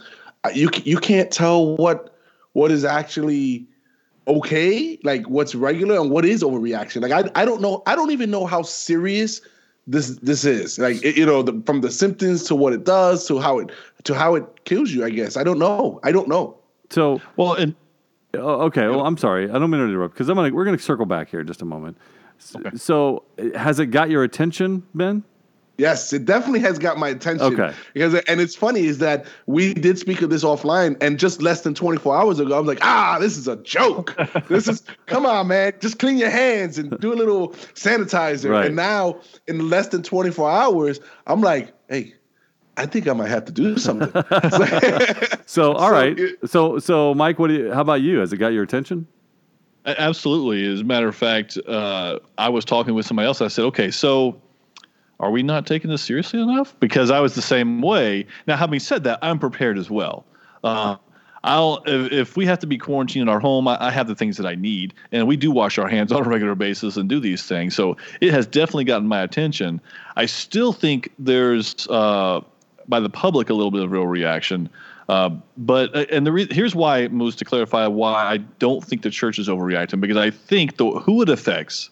you 0.53 0.69
you 0.83 0.97
can't 0.97 1.31
tell 1.31 1.75
what 1.77 2.15
what 2.53 2.71
is 2.71 2.85
actually 2.85 3.65
okay, 4.27 4.99
like 5.03 5.27
what's 5.29 5.55
regular 5.55 5.99
and 5.99 6.09
what 6.11 6.25
is 6.25 6.43
overreaction. 6.43 7.01
Like 7.01 7.11
I, 7.11 7.41
I 7.41 7.45
don't 7.45 7.61
know, 7.61 7.83
I 7.85 7.95
don't 7.95 8.11
even 8.11 8.31
know 8.31 8.45
how 8.45 8.61
serious 8.61 9.41
this 9.87 10.17
this 10.17 10.45
is. 10.45 10.79
Like 10.79 11.03
it, 11.03 11.15
you 11.17 11.25
know, 11.25 11.41
the, 11.43 11.61
from 11.65 11.81
the 11.81 11.91
symptoms 11.91 12.43
to 12.45 12.55
what 12.55 12.73
it 12.73 12.83
does 12.83 13.27
to 13.27 13.39
how 13.39 13.59
it 13.59 13.71
to 14.05 14.13
how 14.15 14.35
it 14.35 14.65
kills 14.65 14.91
you. 14.91 15.05
I 15.05 15.09
guess 15.09 15.37
I 15.37 15.43
don't 15.43 15.59
know. 15.59 15.99
I 16.03 16.11
don't 16.11 16.27
know. 16.27 16.57
So 16.89 17.21
Well, 17.35 17.53
and 17.53 17.75
Oh, 18.37 18.63
okay. 18.63 18.87
Well, 18.87 19.05
I'm 19.05 19.17
sorry. 19.17 19.49
I 19.49 19.53
don't 19.53 19.69
mean 19.69 19.79
to 19.79 19.87
interrupt 19.87 20.13
because 20.13 20.27
I'm 20.27 20.35
gonna 20.35 20.53
we're 20.53 20.65
gonna 20.65 20.77
circle 20.77 21.05
back 21.05 21.29
here 21.29 21.39
in 21.39 21.47
just 21.47 21.61
a 21.61 21.65
moment. 21.65 21.97
S- 22.37 22.55
So, 22.81 23.23
has 23.55 23.79
it 23.79 23.87
got 23.87 24.09
your 24.09 24.23
attention, 24.23 24.83
Ben? 24.93 25.23
Yes, 25.77 26.13
it 26.13 26.23
definitely 26.23 26.61
has 26.61 26.79
got 26.79 26.97
my 26.97 27.09
attention. 27.09 27.59
Okay. 27.59 27.75
Because 27.93 28.15
and 28.29 28.39
it's 28.39 28.55
funny 28.55 28.85
is 28.85 28.99
that 28.99 29.25
we 29.45 29.73
did 29.73 29.99
speak 29.99 30.21
of 30.21 30.29
this 30.29 30.43
offline, 30.43 30.95
and 31.01 31.19
just 31.19 31.41
less 31.41 31.61
than 31.61 31.73
24 31.73 32.15
hours 32.15 32.39
ago, 32.39 32.55
I 32.55 32.59
was 32.59 32.67
like, 32.67 32.79
ah, 32.81 33.17
this 33.19 33.37
is 33.37 33.47
a 33.47 33.57
joke. 33.57 34.15
this 34.47 34.67
is 34.69 34.83
come 35.07 35.25
on, 35.25 35.47
man, 35.47 35.73
just 35.81 35.99
clean 35.99 36.17
your 36.17 36.29
hands 36.29 36.77
and 36.77 36.97
do 36.99 37.11
a 37.11 37.15
little 37.15 37.49
sanitizer. 37.73 38.51
Right. 38.51 38.67
And 38.67 38.75
now, 38.77 39.19
in 39.47 39.69
less 39.69 39.89
than 39.89 40.01
24 40.01 40.49
hours, 40.49 40.99
I'm 41.27 41.41
like, 41.41 41.73
hey, 41.89 42.13
I 42.77 42.85
think 42.85 43.07
I 43.09 43.13
might 43.13 43.29
have 43.29 43.43
to 43.45 43.51
do 43.51 43.77
something. 43.77 44.11
So, 45.47 45.73
all 45.73 45.89
So 45.89 45.91
right. 45.91 46.17
it- 46.17 46.49
so, 46.49 46.79
so 46.79 47.13
Mike, 47.13 47.37
what 47.37 47.47
do 47.49 47.53
you? 47.53 47.73
How 47.73 47.81
about 47.81 48.01
you? 48.01 48.19
Has 48.19 48.31
it 48.33 48.37
got 48.37 48.53
your 48.53 48.63
attention? 48.63 49.07
Absolutely. 49.85 50.65
As 50.71 50.81
a 50.81 50.83
matter 50.83 51.07
of 51.07 51.15
fact, 51.15 51.57
uh, 51.67 52.19
I 52.37 52.49
was 52.49 52.65
talking 52.65 52.93
with 52.95 53.05
somebody 53.05 53.27
else. 53.27 53.41
I 53.41 53.47
said, 53.49 53.65
okay, 53.65 53.91
so 53.91 54.41
are 55.19 55.31
we 55.31 55.43
not 55.43 55.65
taking 55.65 55.89
this 55.89 56.01
seriously 56.01 56.41
enough? 56.41 56.75
Because 56.79 57.09
I 57.09 57.19
was 57.19 57.35
the 57.35 57.41
same 57.41 57.81
way. 57.81 58.25
Now, 58.47 58.57
having 58.57 58.79
said 58.79 59.03
that, 59.05 59.19
I'm 59.21 59.39
prepared 59.39 59.77
as 59.77 59.89
well. 59.89 60.25
Uh, 60.63 60.97
I'll 61.45 61.83
if, 61.85 62.11
if 62.11 62.37
we 62.37 62.45
have 62.47 62.59
to 62.59 62.67
be 62.67 62.77
quarantined 62.77 63.21
in 63.21 63.29
our 63.29 63.39
home, 63.39 63.67
I, 63.67 63.77
I 63.79 63.91
have 63.91 64.07
the 64.07 64.15
things 64.15 64.35
that 64.37 64.47
I 64.47 64.55
need, 64.55 64.93
and 65.11 65.27
we 65.27 65.37
do 65.37 65.51
wash 65.51 65.77
our 65.77 65.87
hands 65.87 66.11
on 66.11 66.25
a 66.25 66.29
regular 66.29 66.55
basis 66.55 66.97
and 66.97 67.07
do 67.07 67.19
these 67.19 67.43
things. 67.43 67.75
So 67.75 67.97
it 68.19 68.33
has 68.33 68.47
definitely 68.47 68.85
gotten 68.85 69.07
my 69.07 69.21
attention. 69.21 69.79
I 70.15 70.25
still 70.25 70.73
think 70.73 71.11
there's 71.19 71.87
uh, 71.87 72.41
by 72.87 72.99
the 72.99 73.09
public 73.09 73.49
a 73.49 73.53
little 73.53 73.71
bit 73.71 73.83
of 73.83 73.91
real 73.91 74.07
reaction. 74.07 74.69
Uh, 75.07 75.29
but 75.55 75.95
uh, 75.95 76.05
and 76.09 76.25
the 76.25 76.31
re- 76.31 76.47
here's 76.49 76.73
why, 76.73 77.07
Moose, 77.09 77.35
to 77.35 77.45
clarify 77.45 77.85
why 77.85 78.13
I 78.13 78.37
don't 78.37 78.83
think 78.83 79.03
the 79.03 79.11
church 79.11 79.37
is 79.37 79.47
overreacting 79.47 80.01
because 80.01 80.17
I 80.17 80.31
think 80.31 80.77
the 80.77 80.89
who 80.89 81.21
it 81.21 81.29
affects. 81.29 81.91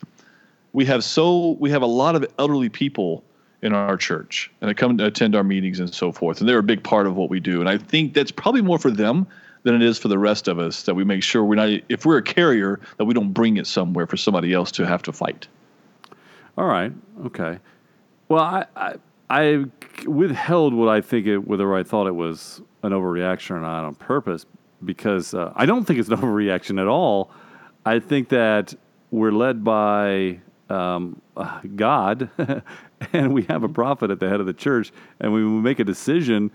We 0.73 0.85
have 0.85 1.03
so 1.03 1.51
we 1.59 1.69
have 1.69 1.81
a 1.81 1.87
lot 1.87 2.15
of 2.15 2.25
elderly 2.37 2.69
people 2.69 3.23
in 3.61 3.73
our 3.73 3.95
church 3.95 4.51
and 4.59 4.69
they 4.69 4.73
come 4.73 4.97
to 4.97 5.05
attend 5.05 5.35
our 5.35 5.43
meetings 5.43 5.79
and 5.79 5.93
so 5.93 6.11
forth, 6.11 6.39
and 6.39 6.49
they're 6.49 6.59
a 6.59 6.63
big 6.63 6.83
part 6.83 7.07
of 7.07 7.15
what 7.15 7.29
we 7.29 7.39
do. 7.39 7.59
And 7.59 7.69
I 7.69 7.77
think 7.77 8.13
that's 8.13 8.31
probably 8.31 8.61
more 8.61 8.77
for 8.77 8.91
them 8.91 9.25
than 9.63 9.75
it 9.75 9.81
is 9.81 9.97
for 9.97 10.09
the 10.09 10.19
rest 10.19 10.47
of 10.47 10.59
us 10.59 10.83
that 10.83 10.93
we 10.93 11.03
make 11.03 11.23
sure 11.23 11.43
we're 11.43 11.55
not 11.55 11.69
if 11.89 12.05
we're 12.05 12.17
a 12.17 12.23
carrier 12.23 12.79
that 12.97 13.05
we 13.05 13.13
don't 13.13 13.31
bring 13.31 13.57
it 13.57 13.65
somewhere 13.65 14.05
for 14.05 14.17
somebody 14.17 14.53
else 14.53 14.71
to 14.73 14.85
have 14.85 15.01
to 15.03 15.13
fight. 15.13 15.47
All 16.57 16.65
right. 16.65 16.91
Okay. 17.25 17.59
Well, 18.29 18.43
I, 18.43 18.65
I, 18.75 18.95
I 19.29 19.65
withheld 20.05 20.73
what 20.73 20.89
I 20.89 21.01
think 21.01 21.25
it, 21.25 21.37
whether 21.39 21.73
I 21.73 21.83
thought 21.83 22.07
it 22.07 22.15
was 22.15 22.61
an 22.83 22.91
overreaction 22.91 23.51
or 23.51 23.61
not 23.61 23.85
on 23.85 23.95
purpose, 23.95 24.45
because 24.85 25.33
uh, 25.33 25.51
I 25.55 25.65
don't 25.65 25.85
think 25.85 25.99
it's 25.99 26.09
an 26.09 26.17
overreaction 26.19 26.79
at 26.79 26.87
all. 26.87 27.31
I 27.85 27.99
think 27.99 28.29
that 28.29 28.73
we're 29.11 29.31
led 29.31 29.63
by 29.63 30.39
um, 30.69 31.21
uh, 31.35 31.59
God, 31.75 32.29
and 33.13 33.33
we 33.33 33.43
have 33.43 33.63
a 33.63 33.69
prophet 33.69 34.11
at 34.11 34.19
the 34.19 34.29
head 34.29 34.39
of 34.39 34.45
the 34.45 34.53
church, 34.53 34.91
and 35.19 35.33
when 35.33 35.55
we 35.55 35.61
make 35.61 35.79
a 35.79 35.83
decision, 35.83 36.51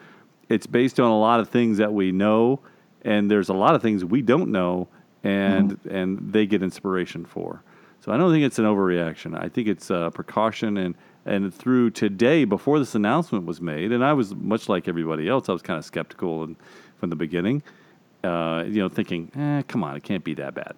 it's 0.48 0.66
based 0.66 0.98
on 0.98 1.10
a 1.10 1.18
lot 1.18 1.40
of 1.40 1.48
things 1.48 1.78
that 1.78 1.92
we 1.92 2.12
know, 2.12 2.60
and 3.02 3.30
there's 3.30 3.48
a 3.48 3.54
lot 3.54 3.74
of 3.74 3.82
things 3.82 4.04
we 4.04 4.22
don't 4.22 4.50
know, 4.50 4.88
and 5.24 5.72
mm-hmm. 5.72 5.94
and 5.94 6.32
they 6.32 6.46
get 6.46 6.62
inspiration 6.62 7.24
for. 7.24 7.62
So 8.00 8.12
I 8.12 8.16
don't 8.16 8.30
think 8.30 8.44
it's 8.44 8.58
an 8.58 8.64
overreaction. 8.64 9.38
I 9.38 9.48
think 9.48 9.68
it's 9.68 9.90
a 9.90 10.10
precaution 10.14 10.76
and 10.76 10.94
and 11.26 11.54
through 11.54 11.90
today 11.90 12.44
before 12.44 12.78
this 12.78 12.94
announcement 12.94 13.44
was 13.44 13.60
made, 13.60 13.92
and 13.92 14.02
I 14.04 14.14
was 14.14 14.34
much 14.34 14.68
like 14.68 14.88
everybody 14.88 15.28
else, 15.28 15.48
I 15.48 15.52
was 15.52 15.62
kind 15.62 15.78
of 15.78 15.84
skeptical 15.84 16.42
and 16.42 16.56
from 16.96 17.10
the 17.10 17.16
beginning, 17.16 17.62
uh, 18.24 18.64
you 18.66 18.80
know, 18.80 18.88
thinking, 18.88 19.30
eh, 19.36 19.62
come 19.68 19.84
on, 19.84 19.94
it 19.94 20.02
can't 20.02 20.24
be 20.24 20.34
that 20.34 20.54
bad. 20.54 20.74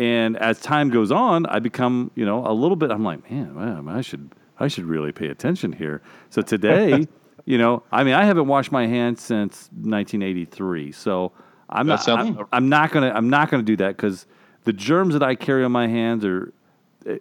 And 0.00 0.38
as 0.38 0.58
time 0.58 0.88
goes 0.88 1.12
on, 1.12 1.44
I 1.44 1.58
become, 1.58 2.10
you 2.14 2.24
know, 2.24 2.46
a 2.46 2.54
little 2.54 2.74
bit. 2.74 2.90
I'm 2.90 3.04
like, 3.04 3.30
man, 3.30 3.54
man 3.54 3.86
I 3.86 4.00
should 4.00 4.34
I 4.58 4.66
should 4.66 4.86
really 4.86 5.12
pay 5.12 5.26
attention 5.26 5.72
here. 5.72 6.00
So 6.30 6.40
today, 6.40 7.06
you 7.44 7.58
know, 7.58 7.82
I 7.92 8.02
mean, 8.02 8.14
I 8.14 8.24
haven't 8.24 8.46
washed 8.46 8.72
my 8.72 8.86
hands 8.86 9.20
since 9.20 9.68
1983, 9.72 10.92
so 10.92 11.32
I'm 11.68 11.86
not. 11.86 12.08
I'm, 12.08 12.46
I'm, 12.50 12.70
not 12.70 12.92
gonna. 12.92 13.12
I'm 13.14 13.28
not 13.28 13.50
gonna 13.50 13.62
do 13.62 13.76
that 13.76 13.94
because 13.94 14.24
the 14.64 14.72
germs 14.72 15.12
that 15.12 15.22
I 15.22 15.34
carry 15.34 15.64
on 15.64 15.72
my 15.72 15.86
hands 15.86 16.24
are. 16.24 16.50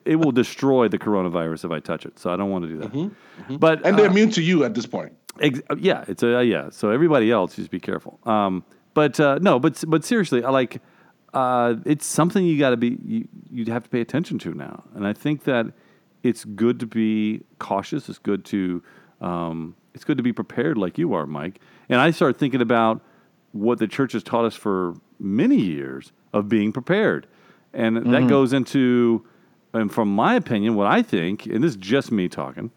It, 0.04 0.18
will 0.18 0.34
destroy 0.34 0.90
the 0.90 1.00
coronavirus 1.00 1.64
if 1.64 1.72
I 1.72 1.80
touch 1.80 2.06
it, 2.06 2.20
so 2.20 2.34
I 2.34 2.36
don't 2.36 2.50
want 2.50 2.66
to 2.66 2.68
do 2.68 2.78
that. 2.80 2.92
Mm-hmm, 2.92 3.44
mm-hmm. 3.44 3.56
But 3.58 3.86
and 3.86 3.98
they're 3.98 4.08
uh, 4.08 4.12
immune 4.12 4.30
to 4.32 4.42
you 4.42 4.66
at 4.66 4.74
this 4.74 4.86
point. 4.86 5.14
Ex- 5.40 5.62
yeah, 5.78 6.04
it's 6.10 6.22
a 6.22 6.44
yeah. 6.44 6.70
So 6.70 6.92
everybody 6.92 7.32
else, 7.32 7.56
just 7.56 7.72
be 7.72 7.80
careful. 7.80 8.20
Um, 8.24 8.66
but 8.94 9.18
uh, 9.22 9.40
no, 9.42 9.58
but 9.58 9.84
but 9.86 10.06
seriously, 10.06 10.46
I 10.46 10.50
like. 10.50 10.82
Uh, 11.34 11.76
it's 11.86 12.06
something 12.06 12.46
you 12.46 12.58
got 12.58 12.72
to 12.72 12.78
be. 12.78 12.98
You 13.06 13.28
you 13.52 13.66
have 13.72 13.84
to 13.84 13.90
pay 13.90 14.02
attention 14.02 14.40
to 14.40 14.54
now, 14.54 14.84
and 14.96 15.06
I 15.06 15.14
think 15.14 15.44
that 15.44 15.68
it's 16.24 16.44
good 16.44 16.80
to 16.80 16.88
be 16.88 17.42
cautious. 17.60 18.10
It's 18.10 18.20
good 18.20 18.46
to 18.46 18.84
um, 19.22 19.76
it's 19.94 20.04
good 20.04 20.18
to 20.18 20.24
be 20.24 20.34
prepared, 20.34 20.78
like 20.78 20.98
you 20.98 21.14
are, 21.14 21.26
Mike. 21.26 21.60
And 21.90 22.00
I 22.00 22.12
start 22.12 22.38
thinking 22.38 22.62
about 22.62 23.02
what 23.52 23.80
the 23.80 23.88
church 23.88 24.14
has 24.14 24.24
taught 24.24 24.46
us 24.46 24.56
for 24.56 24.96
many 25.20 25.58
years 25.58 26.12
of 26.34 26.48
being 26.48 26.72
prepared. 26.72 27.28
And 27.74 27.98
mm-hmm. 27.98 28.12
that 28.12 28.28
goes 28.28 28.54
into, 28.54 29.26
and 29.74 29.92
from 29.92 30.14
my 30.14 30.36
opinion, 30.36 30.76
what 30.76 30.88
I 30.88 31.02
think, 31.02 31.46
and 31.46 31.64
this 31.64 31.72
is 31.72 31.78
just 31.78 32.12
me 32.12 32.30
talking, 32.30 32.72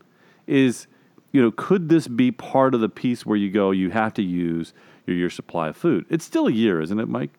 is, 0.47 0.87
you 1.33 1.41
know, 1.41 1.51
could 1.51 1.89
this 1.89 2.09
be 2.09 2.31
part 2.31 2.75
of 2.75 2.81
the 2.81 2.89
piece 2.89 3.25
where 3.25 3.37
you 3.37 3.51
go, 3.51 3.71
you 3.71 3.91
have 3.91 4.15
to 4.15 4.23
use 4.23 4.73
your 5.07 5.17
year 5.17 5.31
supply 5.31 5.69
of 5.69 5.77
food? 5.77 6.07
It's 6.09 6.25
still 6.25 6.47
a 6.47 6.53
year, 6.53 6.81
isn't 6.81 6.99
it, 6.99 7.09
Mike? 7.09 7.31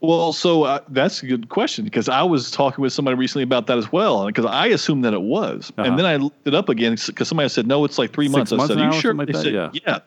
Well, 0.00 0.32
so 0.32 0.64
uh, 0.64 0.80
that's 0.88 1.22
a 1.22 1.26
good 1.26 1.48
question 1.48 1.84
because 1.84 2.08
I 2.08 2.22
was 2.22 2.50
talking 2.50 2.82
with 2.82 2.92
somebody 2.92 3.16
recently 3.16 3.44
about 3.44 3.66
that 3.68 3.78
as 3.78 3.90
well, 3.90 4.26
because 4.26 4.44
I 4.44 4.66
assumed 4.66 5.04
that 5.04 5.14
it 5.14 5.22
was, 5.22 5.72
uh-huh. 5.78 5.88
and 5.88 5.98
then 5.98 6.04
I 6.04 6.16
looked 6.16 6.46
it 6.46 6.54
up 6.54 6.68
again 6.68 6.96
because 7.06 7.28
somebody 7.28 7.48
said 7.48 7.66
no, 7.66 7.84
it's 7.84 7.98
like 7.98 8.12
three 8.12 8.26
Six 8.26 8.36
months. 8.36 8.52
months 8.52 8.64
I 8.64 8.74
said, 8.74 8.82
"Are 8.82 8.94
you 8.94 9.00
sure?" 9.00 9.14
Like 9.14 9.28
they 9.28 9.32
said, 9.32 9.54
yeah. 9.54 9.70
yeah. 9.72 9.98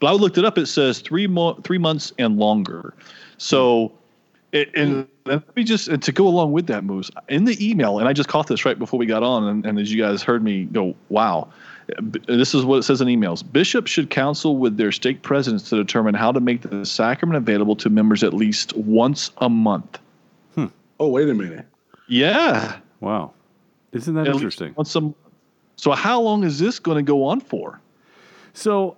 But 0.00 0.08
I 0.08 0.12
looked 0.12 0.38
it 0.38 0.44
up. 0.44 0.58
It 0.58 0.66
says 0.66 1.00
three 1.00 1.28
mo- 1.28 1.54
three 1.62 1.78
months 1.78 2.12
and 2.18 2.36
longer. 2.36 2.94
So, 3.38 3.92
it, 4.50 4.70
and 4.74 5.06
let 5.24 5.54
me 5.54 5.62
just 5.62 5.86
and 5.86 6.02
to 6.02 6.10
go 6.10 6.26
along 6.26 6.50
with 6.50 6.66
that, 6.66 6.82
Moose, 6.82 7.10
in 7.28 7.44
the 7.44 7.56
email, 7.64 8.00
and 8.00 8.08
I 8.08 8.12
just 8.12 8.28
caught 8.28 8.48
this 8.48 8.64
right 8.64 8.78
before 8.78 8.98
we 8.98 9.06
got 9.06 9.22
on, 9.22 9.44
and, 9.44 9.64
and 9.64 9.78
as 9.78 9.92
you 9.92 10.02
guys 10.02 10.22
heard 10.22 10.42
me 10.42 10.64
go, 10.64 10.96
wow. 11.08 11.48
This 12.00 12.54
is 12.54 12.64
what 12.64 12.78
it 12.78 12.82
says 12.82 13.00
in 13.00 13.08
emails. 13.08 13.42
Bishops 13.50 13.90
should 13.90 14.10
counsel 14.10 14.56
with 14.56 14.76
their 14.76 14.92
stake 14.92 15.22
presidents 15.22 15.68
to 15.70 15.76
determine 15.76 16.14
how 16.14 16.32
to 16.32 16.40
make 16.40 16.62
the 16.62 16.84
sacrament 16.86 17.36
available 17.36 17.76
to 17.76 17.90
members 17.90 18.22
at 18.22 18.32
least 18.32 18.76
once 18.76 19.30
a 19.38 19.48
month. 19.48 19.98
Hmm. 20.54 20.66
Oh, 21.00 21.08
wait 21.08 21.28
a 21.28 21.34
minute. 21.34 21.66
Yeah. 22.08 22.76
Wow. 23.00 23.32
Isn't 23.92 24.14
that 24.14 24.28
at 24.28 24.34
interesting? 24.34 24.74
Once 24.76 24.94
a, 24.96 25.12
so, 25.76 25.92
how 25.92 26.20
long 26.20 26.44
is 26.44 26.58
this 26.58 26.78
going 26.78 26.96
to 26.96 27.02
go 27.02 27.24
on 27.24 27.40
for? 27.40 27.80
So, 28.54 28.96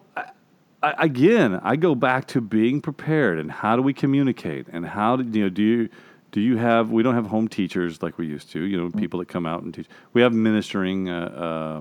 I, 0.85 0.95
again, 0.99 1.61
I 1.63 1.77
go 1.77 1.95
back 1.95 2.27
to 2.29 2.41
being 2.41 2.81
prepared 2.81 3.39
and 3.39 3.51
how 3.51 3.75
do 3.75 3.83
we 3.83 3.95
communicate 3.95 4.67
and 4.71 4.85
how 4.85 5.17
do 5.17 5.39
you 5.39 5.45
know 5.45 5.49
do 5.49 5.63
you 5.63 5.89
do 6.31 6.41
you 6.41 6.59
have 6.59 6.91
we 6.91 7.03
don't 7.03 7.15
have 7.15 7.27
home 7.27 7.49
teachers 7.49 8.03
like 8.03 8.19
we 8.19 8.27
used 8.27 8.51
to 8.51 8.61
you 8.65 8.77
know 8.77 8.91
people 8.91 9.19
that 9.21 9.29
come 9.29 9.47
out 9.47 9.63
and 9.63 9.73
teach 9.73 9.87
we 10.13 10.21
have 10.21 10.35
ministering 10.35 11.09
uh, 11.09 11.27
uh, 11.27 11.81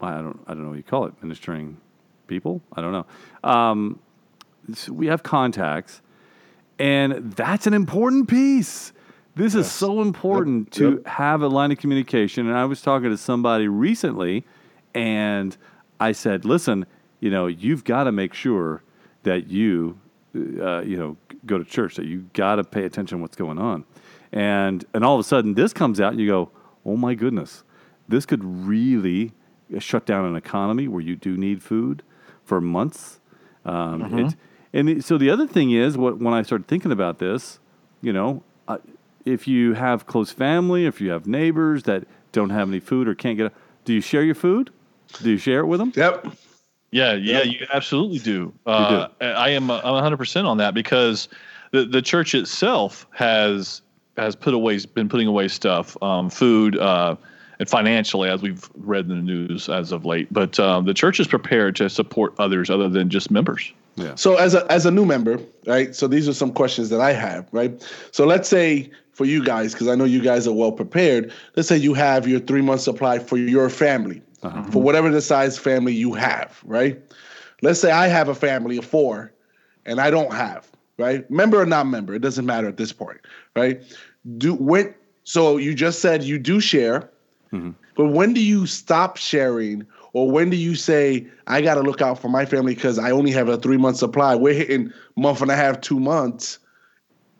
I 0.00 0.16
don't 0.16 0.40
I 0.46 0.54
don't 0.54 0.62
know 0.62 0.70
what 0.70 0.76
you 0.76 0.82
call 0.82 1.06
it 1.06 1.14
ministering 1.22 1.78
people 2.26 2.60
I 2.72 2.80
don't 2.80 2.92
know 2.92 3.06
um, 3.44 4.00
so 4.74 4.92
we 4.92 5.06
have 5.06 5.22
contacts 5.22 6.02
and 6.78 7.32
that's 7.32 7.66
an 7.66 7.74
important 7.74 8.28
piece 8.28 8.92
this 9.34 9.54
yes. 9.54 9.66
is 9.66 9.72
so 9.72 10.00
important 10.00 10.66
yep. 10.68 10.72
to 10.72 10.90
yep. 10.96 11.06
have 11.06 11.42
a 11.42 11.48
line 11.48 11.72
of 11.72 11.78
communication 11.78 12.48
and 12.48 12.56
I 12.56 12.64
was 12.64 12.82
talking 12.82 13.10
to 13.10 13.16
somebody 13.16 13.68
recently 13.68 14.44
and 14.94 15.56
I 16.00 16.12
said 16.12 16.44
listen 16.44 16.86
you 17.20 17.30
know, 17.30 17.46
you've 17.46 17.84
got 17.84 18.04
to 18.04 18.12
make 18.12 18.34
sure 18.34 18.82
that 19.22 19.48
you, 19.48 19.98
uh, 20.34 20.82
you 20.82 20.96
know, 20.96 21.16
go 21.44 21.58
to 21.58 21.64
church. 21.64 21.96
That 21.96 22.06
you 22.06 22.28
got 22.34 22.56
to 22.56 22.64
pay 22.64 22.84
attention 22.84 23.18
to 23.18 23.22
what's 23.22 23.36
going 23.36 23.58
on, 23.58 23.84
and 24.32 24.84
and 24.94 25.04
all 25.04 25.14
of 25.14 25.20
a 25.20 25.24
sudden 25.24 25.54
this 25.54 25.72
comes 25.72 26.00
out, 26.00 26.12
and 26.12 26.20
you 26.20 26.28
go, 26.28 26.50
oh 26.84 26.96
my 26.96 27.14
goodness, 27.14 27.64
this 28.08 28.26
could 28.26 28.44
really 28.44 29.32
shut 29.78 30.06
down 30.06 30.24
an 30.24 30.36
economy 30.36 30.88
where 30.88 31.00
you 31.00 31.16
do 31.16 31.36
need 31.36 31.62
food 31.62 32.02
for 32.44 32.60
months. 32.60 33.20
Um, 33.64 34.02
mm-hmm. 34.02 34.28
and 34.72 35.04
so 35.04 35.18
the 35.18 35.30
other 35.30 35.46
thing 35.46 35.72
is, 35.72 35.98
what 35.98 36.18
when 36.18 36.34
I 36.34 36.42
started 36.42 36.68
thinking 36.68 36.92
about 36.92 37.18
this, 37.18 37.58
you 38.00 38.12
know, 38.12 38.42
uh, 38.68 38.78
if 39.24 39.48
you 39.48 39.74
have 39.74 40.06
close 40.06 40.30
family, 40.30 40.86
if 40.86 41.00
you 41.00 41.10
have 41.10 41.26
neighbors 41.26 41.82
that 41.84 42.04
don't 42.32 42.50
have 42.50 42.68
any 42.68 42.80
food 42.80 43.08
or 43.08 43.14
can't 43.14 43.36
get, 43.36 43.52
do 43.84 43.92
you 43.92 44.00
share 44.00 44.22
your 44.22 44.34
food? 44.34 44.70
Do 45.22 45.30
you 45.30 45.38
share 45.38 45.60
it 45.60 45.66
with 45.66 45.80
them? 45.80 45.92
Yep. 45.96 46.28
Yeah, 46.92 47.14
yeah, 47.14 47.42
you 47.42 47.66
absolutely 47.72 48.20
do. 48.20 48.52
Uh, 48.64 49.08
do. 49.08 49.26
I 49.26 49.50
am 49.50 49.70
I'm 49.70 49.94
100 49.94 50.16
percent 50.16 50.46
on 50.46 50.58
that 50.58 50.72
because 50.72 51.28
the 51.72 51.84
the 51.84 52.00
church 52.00 52.34
itself 52.34 53.06
has 53.10 53.82
has 54.16 54.36
put 54.36 54.54
away 54.54 54.78
been 54.94 55.08
putting 55.08 55.26
away 55.26 55.48
stuff, 55.48 56.00
um, 56.02 56.30
food, 56.30 56.78
uh, 56.78 57.16
and 57.58 57.68
financially, 57.68 58.28
as 58.28 58.42
we've 58.42 58.68
read 58.74 59.06
in 59.06 59.10
the 59.10 59.16
news 59.16 59.68
as 59.68 59.92
of 59.92 60.04
late. 60.04 60.32
But 60.32 60.58
um, 60.60 60.84
the 60.84 60.94
church 60.94 61.20
is 61.20 61.26
prepared 61.26 61.76
to 61.76 61.88
support 61.88 62.34
others 62.38 62.70
other 62.70 62.88
than 62.88 63.10
just 63.10 63.30
members. 63.30 63.72
Yeah. 63.96 64.14
So 64.14 64.36
as 64.36 64.54
a 64.54 64.70
as 64.70 64.84
a 64.84 64.90
new 64.90 65.06
member, 65.06 65.38
right? 65.66 65.94
So 65.94 66.06
these 66.06 66.28
are 66.28 66.34
some 66.34 66.52
questions 66.52 66.90
that 66.90 67.00
I 67.00 67.12
have, 67.12 67.48
right? 67.52 67.82
So 68.12 68.26
let's 68.26 68.48
say 68.48 68.90
for 69.12 69.24
you 69.24 69.42
guys, 69.42 69.72
because 69.72 69.88
I 69.88 69.94
know 69.94 70.04
you 70.04 70.20
guys 70.20 70.46
are 70.46 70.52
well 70.52 70.72
prepared. 70.72 71.32
Let's 71.56 71.68
say 71.68 71.78
you 71.78 71.94
have 71.94 72.28
your 72.28 72.40
three 72.40 72.60
month 72.60 72.82
supply 72.82 73.18
for 73.18 73.38
your 73.38 73.70
family, 73.70 74.22
uh-huh. 74.42 74.64
for 74.64 74.82
whatever 74.82 75.10
the 75.10 75.22
size 75.22 75.58
family 75.58 75.94
you 75.94 76.12
have, 76.12 76.60
right? 76.64 77.00
Let's 77.62 77.80
say 77.80 77.90
I 77.90 78.08
have 78.08 78.28
a 78.28 78.34
family 78.34 78.76
of 78.76 78.84
four 78.84 79.32
and 79.86 80.00
I 80.00 80.10
don't 80.10 80.32
have, 80.34 80.70
right? 80.98 81.28
Member 81.30 81.62
or 81.62 81.66
non 81.66 81.90
member, 81.90 82.14
it 82.14 82.20
doesn't 82.20 82.44
matter 82.44 82.68
at 82.68 82.76
this 82.76 82.92
point, 82.92 83.20
right? 83.54 83.82
Do 84.36 84.54
when 84.54 84.94
so 85.24 85.56
you 85.56 85.74
just 85.74 86.00
said 86.00 86.22
you 86.22 86.38
do 86.38 86.60
share, 86.60 87.10
mm-hmm. 87.56 87.70
but 87.96 88.06
when 88.06 88.32
do 88.32 88.42
you 88.42 88.66
stop 88.66 89.16
sharing 89.16 89.86
or 90.12 90.30
when 90.30 90.48
do 90.48 90.56
you 90.56 90.74
say 90.74 91.26
I 91.46 91.60
got 91.60 91.74
to 91.74 91.82
look 91.82 92.00
out 92.00 92.18
for 92.18 92.28
my 92.28 92.46
family 92.46 92.74
because 92.74 92.98
I 92.98 93.10
only 93.10 93.32
have 93.32 93.48
a 93.48 93.58
three 93.58 93.76
month 93.76 93.98
supply? 93.98 94.34
We're 94.34 94.54
hitting 94.54 94.92
month 95.14 95.42
and 95.42 95.50
a 95.50 95.56
half, 95.56 95.82
two 95.82 96.00
months, 96.00 96.58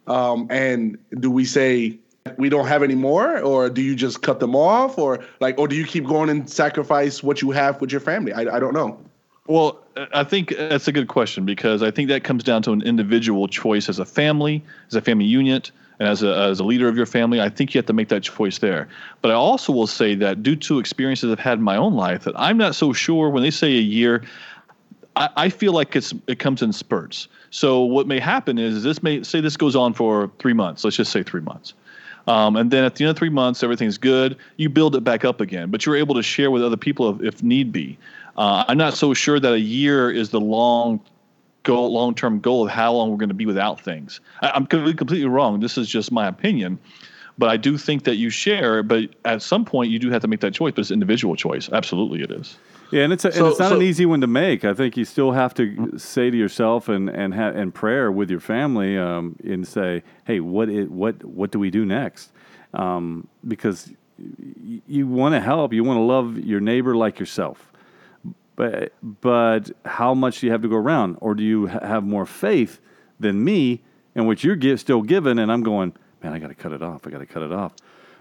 um, 0.07 0.47
and 0.51 0.99
do 1.19 1.31
we 1.31 1.47
say 1.47 1.99
we 2.37 2.49
don't 2.49 2.67
have 2.67 2.83
any 2.83 2.95
more 2.95 3.39
or 3.39 3.71
do 3.71 3.83
you 3.83 3.95
just 3.95 4.23
cut 4.23 4.41
them 4.41 4.55
off 4.55 4.99
or 4.99 5.25
like 5.41 5.59
or 5.59 5.69
do 5.69 5.77
you 5.77 5.85
keep 5.85 6.07
going 6.07 6.29
and 6.29 6.51
sacrifice 6.51 7.23
what 7.23 7.41
you 7.41 7.51
have 7.51 7.81
with 7.81 7.93
your 7.93 8.01
family 8.01 8.33
i, 8.33 8.57
I 8.57 8.59
don't 8.59 8.75
know 8.75 8.99
well 9.47 9.81
i 10.13 10.25
think 10.25 10.55
that's 10.57 10.89
a 10.89 10.93
good 10.93 11.09
question 11.09 11.45
because 11.45 11.83
i 11.83 11.91
think 11.91 12.09
that 12.09 12.25
comes 12.25 12.43
down 12.43 12.63
to 12.63 12.73
an 12.73 12.83
individual 12.83 13.47
choice 13.49 13.89
as 13.89 13.99
a 13.99 14.05
family 14.05 14.63
as 14.89 14.95
a 14.97 15.01
family 15.01 15.25
unit 15.25 15.71
and 15.99 16.09
as 16.09 16.23
a, 16.23 16.37
as 16.37 16.61
a 16.61 16.65
leader 16.65 16.89
of 16.89 16.97
your 16.97 17.07
family 17.07 17.41
i 17.41 17.49
think 17.49 17.75
you 17.75 17.79
have 17.79 17.87
to 17.87 17.93
make 17.93 18.09
that 18.09 18.23
choice 18.23 18.59
there 18.59 18.89
but 19.23 19.31
i 19.31 19.35
also 19.35 19.73
will 19.73 19.87
say 19.87 20.15
that 20.15 20.43
due 20.43 20.57
to 20.57 20.79
experiences 20.79 21.31
i've 21.31 21.39
had 21.39 21.59
in 21.59 21.65
my 21.65 21.77
own 21.77 21.95
life 21.95 22.25
that 22.25 22.35
i'm 22.39 22.57
not 22.57 22.75
so 22.75 22.93
sure 22.93 23.31
when 23.31 23.43
they 23.43 23.51
say 23.51 23.69
a 23.69 23.81
year 23.81 24.23
I, 25.17 25.29
I 25.37 25.49
feel 25.49 25.73
like 25.73 25.97
it's 25.97 26.13
it 26.27 26.39
comes 26.39 26.63
in 26.63 26.73
spurts 26.73 27.29
so 27.51 27.81
what 27.81 28.07
may 28.07 28.19
happen 28.19 28.59
is 28.59 28.83
this 28.83 29.03
may 29.03 29.23
say 29.23 29.41
this 29.41 29.57
goes 29.57 29.77
on 29.77 29.95
for 29.95 30.31
three 30.39 30.53
months 30.53 30.85
let's 30.85 30.97
just 30.97 31.13
say 31.13 31.23
three 31.23 31.43
months 31.43 31.75
um, 32.27 32.57
and 32.57 32.71
then 32.71 32.85
at 32.85 32.97
the 32.97 33.05
end 33.05 33.11
of 33.11 33.17
three 33.17 33.29
months, 33.29 33.63
everything's 33.63 33.99
good. 33.99 34.37
You 34.57 34.69
build 34.69 34.97
it 34.97 35.05
back 35.05 35.25
up 35.25 35.41
again, 35.41 35.71
but 35.71 35.87
you're 35.87 35.97
able 35.97 36.15
to 36.17 36.23
share 36.23 36.51
with 36.51 36.63
other 36.63 36.77
people 36.77 37.15
if, 37.15 37.35
if 37.35 37.43
need 37.43 37.73
be. 37.73 37.97
Uh, 38.37 38.65
I'm 38.69 38.77
not 38.77 38.95
so 38.95 39.15
sure 39.15 39.41
that 39.41 39.53
a 39.53 39.61
year 39.61 40.11
is 40.11 40.31
the 40.31 40.41
long 40.41 41.01
goal, 41.67 41.93
long-term 41.93 42.41
goal 42.41 42.65
of 42.67 42.71
how 42.73 42.93
long 42.93 43.11
we're 43.11 43.19
going 43.19 43.29
to 43.29 43.35
be 43.35 43.45
without 43.45 43.81
things. 43.81 44.21
I, 44.41 44.53
am 44.57 44.67
completely 44.67 45.27
wrong. 45.27 45.61
This 45.61 45.77
is 45.77 45.89
just 45.89 46.11
my 46.11 46.27
opinion. 46.27 46.79
But 47.39 47.51
I 47.51 47.59
do 47.59 47.77
think 47.77 48.05
that 48.05 48.17
you 48.17 48.31
share, 48.31 48.83
but 48.83 49.11
at 49.27 49.43
some 49.43 49.67
point 49.67 49.91
you 49.91 49.99
do 49.99 50.11
have 50.11 50.23
to 50.23 50.29
make 50.29 50.41
that 50.41 50.55
choice. 50.55 50.73
But 50.75 50.81
it's 50.81 50.91
individual 50.91 51.37
choice. 51.37 51.69
Absolutely, 51.71 52.23
it 52.23 52.31
is. 52.31 52.57
Yeah, 52.93 53.03
and 53.03 53.13
it's 53.13 53.27
a, 53.27 53.33
So- 53.33 53.39
and 53.45 53.51
it's 53.51 53.59
not 53.61 53.69
so- 53.71 53.77
an 53.77 53.83
easy 53.83 54.07
one 54.07 54.23
to 54.23 54.27
make. 54.27 54.65
I 54.65 54.73
think 54.73 54.97
you 54.97 55.05
still 55.05 55.33
have 55.33 55.53
to 55.55 55.99
say 55.99 56.31
to 56.31 56.37
yourself 56.37 56.89
and 56.89 57.11
and 57.11 57.35
ha- 57.35 57.53
and 57.61 57.75
prayer 57.75 58.11
with 58.11 58.31
your 58.31 58.41
family 58.41 58.97
um, 58.97 59.37
and 59.45 59.69
say, 59.69 60.03
hey, 60.25 60.41
what 60.41 60.71
i- 60.71 60.85
what 61.03 61.23
what 61.25 61.51
do 61.51 61.59
we 61.59 61.71
do 61.71 61.85
next? 61.85 62.33
Um, 62.73 63.27
because 63.47 63.93
you 64.89 65.07
want 65.07 65.35
to 65.35 65.41
help, 65.41 65.75
you 65.75 65.85
want 65.85 65.99
to 65.99 66.03
love 66.03 66.39
your 66.39 66.61
neighbor 66.61 66.97
like 66.97 67.19
yourself, 67.21 67.71
but 68.57 68.93
but 69.03 69.71
how 69.85 70.15
much 70.15 70.41
do 70.41 70.47
you 70.47 70.53
have 70.53 70.63
to 70.63 70.69
go 70.69 70.77
around, 70.77 71.19
or 71.21 71.35
do 71.35 71.43
you 71.45 71.69
ha- 71.69 71.87
have 71.87 72.05
more 72.05 72.27
faith 72.27 72.81
than 73.21 73.43
me, 73.45 73.83
in 74.15 74.27
which 74.27 74.43
you're 74.45 74.57
gi- 74.57 74.77
still 74.79 75.03
given, 75.03 75.39
and 75.39 75.53
I'm 75.53 75.63
going, 75.63 75.93
man, 76.23 76.33
I 76.33 76.39
got 76.39 76.49
to 76.49 76.55
cut 76.55 76.73
it 76.73 76.83
off. 76.83 77.07
I 77.07 77.11
got 77.11 77.19
to 77.19 77.27
cut 77.27 77.43
it 77.43 77.53
off. 77.53 77.73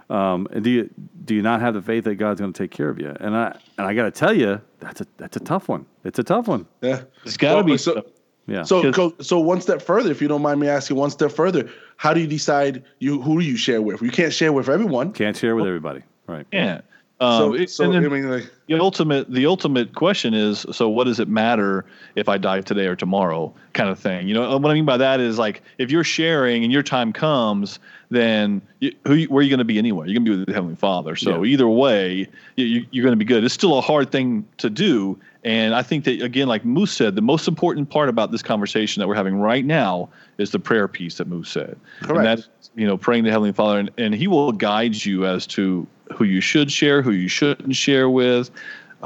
Um, 0.10 0.48
and 0.51 0.63
do 0.63 0.70
you 0.70 0.89
do 1.24 1.34
you 1.34 1.42
not 1.42 1.62
have 1.62 1.74
the 1.74 1.82
faith 1.82 2.04
that 2.04 2.15
God's 2.15 2.39
going 2.39 2.54
to 2.54 2.58
take 2.63 2.72
care 2.72 2.89
of 2.89 3.00
you? 3.00 3.15
And 3.20 3.36
I 3.36 3.58
and 3.77 3.88
I 3.88 3.94
got 3.96 4.04
to 4.04 4.12
tell 4.12 4.34
you, 4.36 4.62
that's 4.80 5.01
a 5.01 5.08
that's 5.18 5.36
a 5.38 5.39
tough 5.39 5.68
one. 5.68 5.86
It's 6.04 6.20
a 6.20 6.24
tough 6.24 6.48
one. 6.48 6.68
Yeah. 6.82 7.01
It's 7.24 7.38
got 7.38 7.50
to 7.50 7.56
Well, 7.56 7.63
be. 7.63 7.77
so- 7.77 8.06
Yeah. 8.48 8.62
So, 8.62 9.15
so 9.22 9.39
one 9.39 9.60
step 9.62 9.82
further, 9.82 10.12
if 10.12 10.22
you 10.22 10.27
don't 10.27 10.44
mind 10.44 10.60
me 10.60 10.68
asking, 10.68 10.98
one 10.98 11.10
step 11.10 11.32
further, 11.32 11.68
how 11.98 12.13
do 12.13 12.20
you 12.20 12.27
decide 12.27 12.84
you 13.00 13.20
who 13.20 13.39
do 13.39 13.46
you 13.46 13.58
share 13.58 13.82
with? 13.82 14.04
You 14.04 14.12
can't 14.12 14.32
share 14.32 14.54
with 14.54 14.70
everyone. 14.70 15.13
Can't 15.13 15.36
share 15.36 15.56
with 15.56 15.65
everybody. 15.65 16.04
Right. 16.27 16.46
yeah. 16.51 16.82
Um, 17.20 17.58
So, 17.58 17.66
so 17.66 17.94
I 17.94 18.00
mean, 18.00 18.30
like, 18.30 18.52
the 18.68 18.80
ultimate 18.80 19.32
the 19.32 19.46
ultimate 19.46 19.94
question 19.96 20.34
is 20.34 20.66
so 20.72 20.90
what 20.90 21.06
does 21.06 21.20
it 21.20 21.28
matter 21.28 21.86
if 22.16 22.28
i 22.28 22.38
die 22.38 22.62
today 22.62 22.88
or 22.88 22.96
tomorrow 22.96 23.54
kind 23.74 23.90
of 23.90 24.00
thing? 24.00 24.28
You 24.28 24.34
know 24.34 24.58
what 24.58 24.72
i 24.72 24.74
mean 24.74 24.86
by 24.86 24.98
that 24.98 25.20
is 25.20 25.38
like 25.38 25.62
if 25.78 25.92
you're 25.92 26.04
sharing 26.04 26.64
and 26.64 26.74
your 26.74 26.84
time 26.84 27.14
comes 27.14 27.80
then 28.10 28.62
you, 28.80 28.92
who 29.08 29.24
where 29.26 29.40
are 29.40 29.44
you 29.44 29.50
going 29.50 29.60
to 29.60 29.64
be 29.66 29.78
anyway 29.78 30.08
you're 30.08 30.16
going 30.16 30.26
to 30.26 30.32
be 30.32 30.38
with 30.38 30.48
the 30.48 30.54
heavenly 30.54 30.76
father. 30.76 31.16
So 31.16 31.44
Yeah. 31.44 31.52
either 31.54 31.68
way 31.70 32.28
you, 32.56 32.66
you, 32.66 32.86
you're 32.92 33.04
going 33.04 33.14
to 33.14 33.18
be 33.18 33.26
good. 33.26 33.44
It's 33.44 33.54
still 33.54 33.78
a 33.78 33.82
hard 33.82 34.12
thing 34.12 34.46
to 34.58 34.70
do. 34.70 35.18
And 35.44 35.76
i 35.76 35.84
think 35.84 36.04
that 36.06 36.22
again 36.22 36.48
like 36.48 36.66
moose 36.66 36.92
said 36.92 37.16
the 37.16 37.22
most 37.22 37.48
important 37.48 37.90
part 37.90 38.10
about 38.10 38.32
this 38.32 38.42
conversation 38.42 39.00
that 39.00 39.08
we're 39.08 39.16
having 39.16 39.36
right 39.36 39.64
now 39.64 40.10
is 40.38 40.50
the 40.52 40.60
prayer 40.60 40.88
piece 40.88 41.18
that 41.20 41.28
moose 41.28 41.50
said. 41.50 41.78
Correct. 42.02 42.18
and 42.18 42.26
that's 42.26 42.50
you 42.76 42.88
know 42.88 42.98
praying 42.98 43.24
to 43.26 43.30
heavenly 43.32 43.54
father 43.54 43.80
and, 43.80 43.92
and 43.98 44.14
he 44.16 44.28
will 44.28 44.52
guide 44.52 44.96
you 45.06 45.26
as 45.26 45.46
to 45.48 45.86
who 46.14 46.24
you 46.24 46.42
should 46.42 46.72
share 46.72 47.02
who 47.02 47.12
you 47.12 47.28
shouldn't 47.28 47.76
share 47.76 48.10
with 48.10 48.52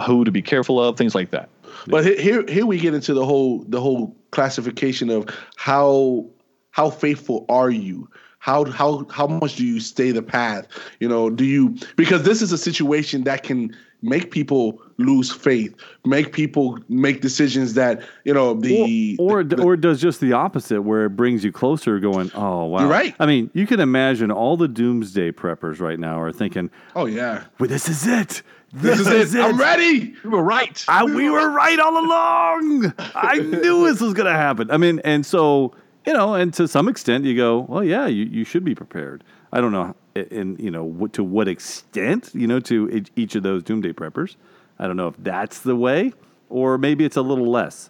who 0.05 0.23
to 0.23 0.31
be 0.31 0.41
careful 0.41 0.81
of 0.81 0.97
things 0.97 1.15
like 1.15 1.31
that. 1.31 1.49
But 1.87 2.05
here, 2.19 2.45
here 2.47 2.65
we 2.65 2.77
get 2.77 2.93
into 2.93 3.13
the 3.13 3.25
whole 3.25 3.63
the 3.67 3.79
whole 3.79 4.15
classification 4.31 5.09
of 5.09 5.27
how 5.55 6.25
how 6.71 6.89
faithful 6.89 7.45
are 7.49 7.69
you? 7.69 8.09
How 8.39 8.65
how 8.65 9.05
how 9.09 9.27
much 9.27 9.55
do 9.55 9.65
you 9.65 9.79
stay 9.79 10.11
the 10.11 10.21
path? 10.21 10.67
You 10.99 11.07
know 11.07 11.29
do 11.29 11.45
you 11.45 11.75
because 11.95 12.23
this 12.23 12.41
is 12.41 12.51
a 12.51 12.57
situation 12.57 13.23
that 13.23 13.43
can 13.43 13.75
make 14.01 14.31
people 14.31 14.81
lose 14.97 15.31
faith 15.31 15.75
make 16.05 16.33
people 16.33 16.77
make 16.89 17.21
decisions 17.21 17.73
that 17.73 18.01
you 18.23 18.33
know 18.33 18.53
the 18.53 19.15
or, 19.19 19.43
the- 19.43 19.61
or, 19.61 19.73
or 19.73 19.77
does 19.77 20.01
just 20.01 20.19
the 20.19 20.33
opposite, 20.33 20.81
where 20.81 21.05
it 21.05 21.09
brings 21.11 21.43
you 21.43 21.51
closer, 21.51 21.99
going, 21.99 22.31
"Oh, 22.35 22.65
wow!" 22.65 22.79
You're 22.81 22.89
right. 22.89 23.15
I 23.19 23.25
mean, 23.25 23.49
you 23.53 23.65
can 23.67 23.79
imagine 23.79 24.31
all 24.31 24.57
the 24.57 24.67
doomsday 24.67 25.31
preppers 25.31 25.79
right 25.79 25.99
now 25.99 26.19
are 26.21 26.31
thinking, 26.31 26.69
oh 26.95 27.05
yeah 27.05 27.45
well, 27.59 27.69
"This 27.69 27.87
is 27.89 28.05
it. 28.07 28.41
this 28.71 28.99
is 29.07 29.33
it 29.33 29.41
i'm 29.41 29.57
ready 29.57 30.13
We 30.23 30.29
were 30.29 30.43
right 30.43 30.85
I, 30.87 31.03
we 31.03 31.27
were 31.29 31.49
right 31.49 31.79
all 31.79 31.97
along. 32.05 32.93
I 33.15 33.37
knew 33.39 33.87
this 33.87 33.99
was 33.99 34.13
going 34.13 34.27
to 34.27 34.33
happen. 34.39 34.69
I 34.69 34.77
mean, 34.77 34.99
and 35.03 35.25
so 35.25 35.73
you 36.05 36.13
know, 36.13 36.33
and 36.35 36.53
to 36.53 36.67
some 36.67 36.87
extent, 36.87 37.25
you 37.25 37.35
go, 37.35 37.59
well, 37.67 37.83
yeah, 37.83 38.07
you, 38.07 38.23
you 38.25 38.43
should 38.43 38.63
be 38.63 38.73
prepared. 38.75 39.23
I 39.51 39.61
don't 39.61 39.71
know, 39.71 39.95
in 40.15 40.57
you 40.59 40.71
know, 40.71 41.07
to 41.13 41.23
what 41.23 41.47
extent, 41.47 42.31
you 42.33 42.47
know, 42.47 42.59
to 42.61 43.03
each- 43.15 43.35
of 43.35 43.43
those 43.43 43.63
doomsday 43.63 43.93
preppers. 43.93 44.35
I 44.77 44.87
don't 44.87 44.95
know 44.95 45.07
if 45.07 45.15
that's 45.17 45.59
the 45.59 45.75
way, 45.75 46.13
or 46.49 46.77
maybe 46.77 47.03
it's 47.03 47.17
a 47.17 47.21
little 47.21 47.49
less. 47.49 47.89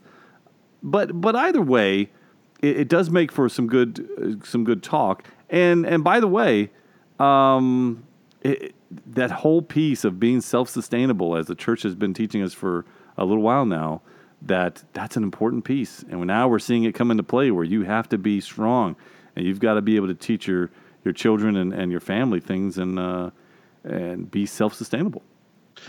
But 0.82 1.20
but 1.20 1.36
either 1.36 1.62
way, 1.62 2.10
it, 2.62 2.78
it 2.82 2.88
does 2.90 3.10
make 3.10 3.32
for 3.32 3.50
some 3.50 3.68
good 3.68 4.42
some 4.46 4.64
good 4.64 4.82
talk. 4.82 5.26
And 5.50 5.86
and 5.86 6.04
by 6.04 6.20
the 6.20 6.28
way, 6.28 6.72
um, 7.20 8.04
it, 8.42 8.74
that 9.06 9.32
whole 9.32 9.62
piece 9.62 10.04
of 10.04 10.20
being 10.20 10.42
self-sustainable, 10.42 11.36
as 11.36 11.48
the 11.48 11.56
church 11.56 11.84
has 11.84 11.96
been 11.96 12.14
teaching 12.14 12.42
us 12.42 12.54
for 12.54 12.86
a 13.18 13.26
little 13.26 13.44
while 13.44 13.66
now, 13.66 14.02
that 14.42 14.84
that's 14.94 15.18
an 15.18 15.24
important 15.24 15.66
piece. 15.66 16.04
And 16.10 16.26
now 16.26 16.48
we're 16.48 16.60
seeing 16.60 16.86
it 16.86 16.96
come 16.96 17.12
into 17.12 17.24
play 17.24 17.52
where 17.52 17.66
you 17.66 17.84
have 17.84 18.08
to 18.10 18.18
be 18.18 18.40
strong, 18.40 18.96
and 19.36 19.46
you've 19.46 19.60
got 19.60 19.74
to 19.74 19.82
be 19.82 19.96
able 19.96 20.08
to 20.08 20.16
teach 20.16 20.48
your 20.48 20.70
your 21.04 21.14
children 21.14 21.56
and, 21.56 21.74
and 21.74 21.92
your 21.92 22.02
family 22.02 22.40
things 22.40 22.78
and 22.78 23.00
uh, 23.00 23.30
and 23.84 24.30
be 24.30 24.46
self-sustainable. 24.46 25.22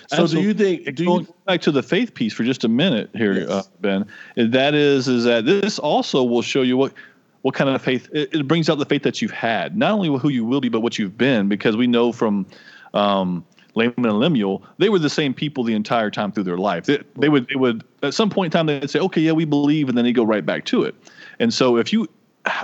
so 0.06 0.22
Absolutely. 0.22 0.40
do 0.42 0.48
you 0.48 0.54
think 0.84 0.96
do 0.96 1.04
going 1.04 1.26
you 1.26 1.34
back 1.46 1.60
to 1.62 1.72
the 1.72 1.82
faith 1.82 2.14
piece 2.14 2.32
for 2.32 2.44
just 2.44 2.64
a 2.64 2.68
minute 2.68 3.10
here, 3.14 3.32
Yes. 3.40 3.50
uh, 3.50 3.62
Ben. 3.80 4.06
and 4.36 4.52
That 4.52 4.74
is, 4.74 5.08
is 5.08 5.24
that 5.24 5.44
this 5.44 5.78
also 5.78 6.22
will 6.22 6.42
show 6.42 6.62
you 6.62 6.76
what 6.76 6.92
what 7.42 7.54
kind 7.54 7.70
of 7.70 7.80
faith 7.80 8.08
it, 8.12 8.34
it 8.34 8.46
brings 8.46 8.68
out 8.68 8.78
the 8.78 8.84
faith 8.84 9.02
that 9.02 9.20
you've 9.22 9.30
had, 9.30 9.76
not 9.76 9.92
only 9.92 10.18
who 10.18 10.28
you 10.28 10.44
will 10.44 10.60
be, 10.60 10.68
but 10.68 10.80
what 10.80 10.98
you've 10.98 11.16
been, 11.16 11.48
because 11.48 11.74
we 11.76 11.86
know 11.86 12.12
from 12.12 12.46
um, 12.92 13.44
Laman 13.74 14.04
and 14.04 14.18
Lemuel, 14.18 14.62
they 14.78 14.90
were 14.90 14.98
the 14.98 15.08
same 15.08 15.32
people 15.32 15.64
the 15.64 15.74
entire 15.74 16.10
time 16.10 16.32
through 16.32 16.42
their 16.44 16.58
life. 16.58 16.84
They, 16.84 17.02
they 17.16 17.28
would 17.28 17.48
they 17.48 17.56
would 17.56 17.82
at 18.02 18.14
some 18.14 18.28
point 18.30 18.52
in 18.54 18.58
time 18.58 18.66
they'd 18.66 18.90
say, 18.90 18.98
okay, 19.00 19.20
yeah, 19.22 19.32
we 19.32 19.44
believe, 19.46 19.88
and 19.88 19.96
then 19.96 20.04
they 20.04 20.12
go 20.12 20.24
right 20.24 20.44
back 20.44 20.64
to 20.66 20.82
it. 20.82 20.94
And 21.38 21.52
so 21.54 21.76
if 21.78 21.92
you 21.92 22.06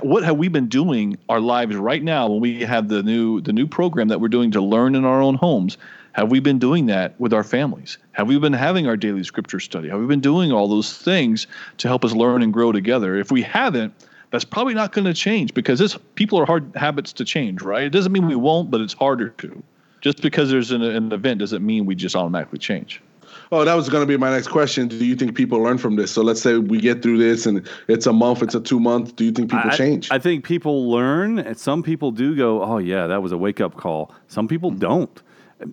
what 0.01 0.23
have 0.23 0.37
we 0.37 0.47
been 0.47 0.67
doing 0.67 1.17
our 1.29 1.39
lives 1.39 1.75
right 1.75 2.03
now 2.03 2.27
when 2.27 2.39
we 2.39 2.61
have 2.61 2.87
the 2.87 3.03
new 3.03 3.41
the 3.41 3.53
new 3.53 3.67
program 3.67 4.07
that 4.07 4.21
we're 4.21 4.27
doing 4.27 4.51
to 4.51 4.61
learn 4.61 4.95
in 4.95 5.05
our 5.05 5.21
own 5.21 5.35
homes? 5.35 5.77
Have 6.13 6.31
we 6.31 6.39
been 6.39 6.57
doing 6.57 6.87
that 6.87 7.19
with 7.19 7.31
our 7.31 7.43
families? 7.43 7.99
Have 8.13 8.27
we 8.27 8.39
been 8.39 8.53
having 8.53 8.87
our 8.87 8.97
daily 8.97 9.23
scripture 9.23 9.59
study? 9.59 9.89
Have 9.89 9.99
we 9.99 10.07
been 10.07 10.19
doing 10.19 10.51
all 10.51 10.67
those 10.67 10.97
things 10.97 11.45
to 11.77 11.87
help 11.87 12.03
us 12.03 12.13
learn 12.13 12.41
and 12.41 12.51
grow 12.51 12.71
together? 12.71 13.15
If 13.15 13.31
we 13.31 13.43
haven't 13.43 13.93
that's 14.29 14.43
probably 14.43 14.73
not 14.73 14.91
going 14.91 15.05
to 15.05 15.13
change 15.13 15.53
because 15.53 15.79
this 15.79 15.97
people 16.15 16.39
are 16.39 16.45
hard 16.45 16.69
habits 16.75 17.13
to 17.13 17.25
change 17.25 17.61
right? 17.61 17.83
It 17.83 17.91
doesn't 17.91 18.11
mean 18.11 18.27
we 18.27 18.35
won't 18.35 18.71
but 18.71 18.81
it's 18.81 18.93
harder 18.93 19.29
to. 19.29 19.63
Just 20.01 20.21
because 20.21 20.49
there's 20.49 20.71
an, 20.71 20.81
an 20.81 21.11
event 21.11 21.39
doesn't 21.39 21.65
mean 21.65 21.85
we 21.85 21.95
just 21.95 22.15
automatically 22.15 22.59
change 22.59 23.01
Oh, 23.51 23.63
that 23.63 23.75
was 23.75 23.87
going 23.87 24.01
to 24.01 24.07
be 24.07 24.17
my 24.17 24.29
next 24.29 24.47
question. 24.47 24.87
Do 24.87 25.05
you 25.05 25.15
think 25.15 25.35
people 25.35 25.59
learn 25.59 25.77
from 25.77 25.95
this? 25.95 26.11
So 26.11 26.21
let's 26.21 26.41
say 26.41 26.57
we 26.57 26.79
get 26.79 27.01
through 27.01 27.17
this 27.17 27.45
and 27.45 27.67
it's 27.87 28.05
a 28.05 28.13
month, 28.13 28.43
it's 28.43 28.55
a 28.55 28.59
two 28.59 28.79
month. 28.79 29.15
Do 29.15 29.23
you 29.23 29.31
think 29.31 29.51
people 29.51 29.71
I, 29.71 29.75
change? 29.75 30.11
I 30.11 30.19
think 30.19 30.43
people 30.43 30.89
learn, 30.89 31.39
and 31.39 31.57
some 31.57 31.81
people 31.81 32.11
do 32.11 32.35
go, 32.35 32.61
"Oh 32.61 32.77
yeah, 32.77 33.07
that 33.07 33.21
was 33.21 33.31
a 33.31 33.37
wake 33.37 33.61
up 33.61 33.75
call." 33.75 34.11
Some 34.27 34.47
people 34.47 34.71
don't. 34.71 35.21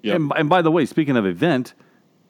Yep. 0.02 0.16
And, 0.16 0.32
and 0.36 0.48
by 0.48 0.62
the 0.62 0.70
way, 0.70 0.86
speaking 0.86 1.16
of 1.16 1.26
event, 1.26 1.74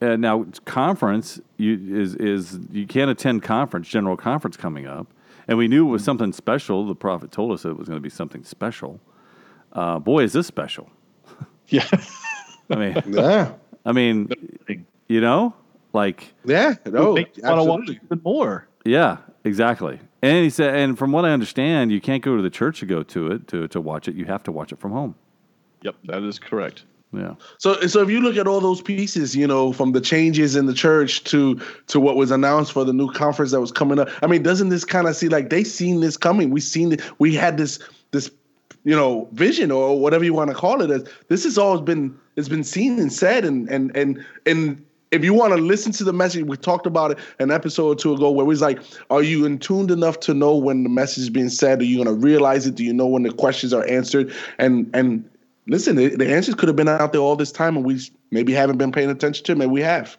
uh, 0.01 0.15
now 0.15 0.45
conference 0.65 1.39
you, 1.57 1.95
is 1.95 2.15
is 2.15 2.59
you 2.71 2.87
can't 2.87 3.11
attend 3.11 3.43
conference, 3.43 3.87
general 3.87 4.17
conference 4.17 4.57
coming 4.57 4.87
up, 4.87 5.07
and 5.47 5.57
we 5.57 5.67
knew 5.67 5.87
it 5.87 5.91
was 5.91 6.03
something 6.03 6.33
special. 6.33 6.85
The 6.85 6.95
prophet 6.95 7.31
told 7.31 7.51
us 7.51 7.65
it 7.65 7.77
was 7.77 7.87
going 7.87 7.97
to 7.97 8.03
be 8.03 8.09
something 8.09 8.43
special. 8.43 8.99
Uh, 9.73 9.99
boy, 9.99 10.23
is 10.23 10.33
this 10.33 10.47
special! 10.47 10.89
yeah 11.67 11.87
I 12.69 12.75
mean, 12.75 13.03
yeah, 13.07 13.53
I 13.85 13.91
mean, 13.91 14.29
you 15.07 15.21
know, 15.21 15.53
like 15.93 16.33
yeah, 16.43 16.75
no, 16.85 17.13
want 17.13 17.33
to 17.33 17.41
watch 17.43 17.59
absolutely. 17.59 17.99
even 18.03 18.21
more 18.23 18.67
Yeah, 18.85 19.17
exactly. 19.43 19.99
And 20.21 20.43
he 20.43 20.49
said, 20.49 20.75
and 20.75 20.97
from 20.97 21.11
what 21.11 21.23
I 21.25 21.31
understand, 21.31 21.91
you 21.91 22.01
can't 22.01 22.23
go 22.23 22.35
to 22.35 22.41
the 22.41 22.49
church 22.49 22.79
to 22.79 22.85
go 22.85 23.03
to 23.03 23.31
it 23.31 23.47
to 23.49 23.67
to 23.67 23.81
watch 23.81 24.07
it. 24.07 24.15
You 24.15 24.25
have 24.25 24.43
to 24.43 24.51
watch 24.51 24.71
it 24.71 24.79
from 24.79 24.91
home. 24.91 25.15
yep 25.81 25.95
that 26.05 26.23
is 26.23 26.39
correct 26.39 26.83
Yeah. 27.13 27.35
So, 27.59 27.79
so 27.87 28.01
if 28.01 28.09
you 28.09 28.19
look 28.19 28.35
at 28.35 28.47
all 28.47 28.59
those 28.59 28.81
pieces, 28.81 29.35
you 29.35 29.47
know, 29.47 29.71
from 29.71 29.93
the 29.93 30.01
changes 30.01 30.55
in 30.55 30.65
the 30.65 30.73
church 30.73 31.23
to 31.25 31.61
to 31.87 31.99
what 31.99 32.15
was 32.15 32.31
announced 32.31 32.73
for 32.73 32.83
the 32.83 32.93
new 32.93 33.11
conference 33.11 33.51
that 33.51 33.61
was 33.61 33.71
coming 33.71 33.99
up, 33.99 34.09
I 34.21 34.27
mean, 34.27 34.43
doesn't 34.43 34.69
this 34.69 34.83
kind 34.83 35.07
of 35.07 35.15
see 35.15 35.29
like 35.29 35.49
they 35.49 35.63
seen 35.63 36.01
this 36.01 36.17
coming? 36.17 36.49
We 36.49 36.59
seen 36.59 36.93
it. 36.93 37.01
We 37.19 37.35
had 37.35 37.57
this 37.57 37.79
this 38.11 38.31
you 38.83 38.95
know 38.95 39.27
vision 39.33 39.71
or 39.71 39.99
whatever 39.99 40.23
you 40.23 40.33
want 40.33 40.49
to 40.49 40.55
call 40.55 40.81
it. 40.81 40.89
As 40.91 41.07
this 41.27 41.43
has 41.43 41.57
always 41.57 41.81
been 41.81 42.17
it's 42.35 42.49
been 42.49 42.63
seen 42.63 42.99
and 42.99 43.11
said, 43.11 43.45
and 43.45 43.69
and 43.69 43.95
and 43.95 44.25
and 44.45 44.85
if 45.15 45.23
you 45.23 45.33
want 45.33 45.53
to 45.53 45.61
listen 45.61 45.91
to 45.93 46.03
the 46.03 46.13
message, 46.13 46.45
we 46.45 46.57
talked 46.57 46.85
about 46.85 47.11
it 47.11 47.19
an 47.39 47.51
episode 47.51 47.87
or 47.87 47.95
two 47.95 48.13
ago 48.13 48.29
where 48.29 48.43
it 48.43 48.47
was 48.47 48.61
like, 48.61 48.79
are 49.09 49.23
you 49.23 49.45
in 49.45 49.57
tuned 49.57 49.91
enough 49.91 50.19
to 50.21 50.33
know 50.33 50.55
when 50.55 50.83
the 50.83 50.89
message 50.89 51.23
is 51.23 51.29
being 51.29 51.49
said? 51.49 51.81
Are 51.81 51.85
you 51.85 52.03
going 52.03 52.07
to 52.07 52.21
realize 52.21 52.67
it? 52.67 52.75
Do 52.75 52.83
you 52.83 52.93
know 52.93 53.07
when 53.07 53.23
the 53.23 53.31
questions 53.31 53.73
are 53.73 53.85
answered? 53.87 54.33
And 54.59 54.89
and 54.93 55.27
listen, 55.67 55.95
the, 55.95 56.15
the 56.15 56.31
answers 56.31 56.55
could 56.55 56.67
have 56.69 56.75
been 56.75 56.89
out 56.89 57.13
there 57.13 57.21
all 57.21 57.35
this 57.35 57.51
time, 57.51 57.75
and 57.77 57.85
we 57.85 57.99
maybe 58.31 58.53
haven't 58.53 58.77
been 58.77 58.91
paying 58.91 59.09
attention 59.09 59.45
to 59.45 59.51
them. 59.53 59.59
Maybe 59.59 59.71
we 59.71 59.81
have. 59.81 60.17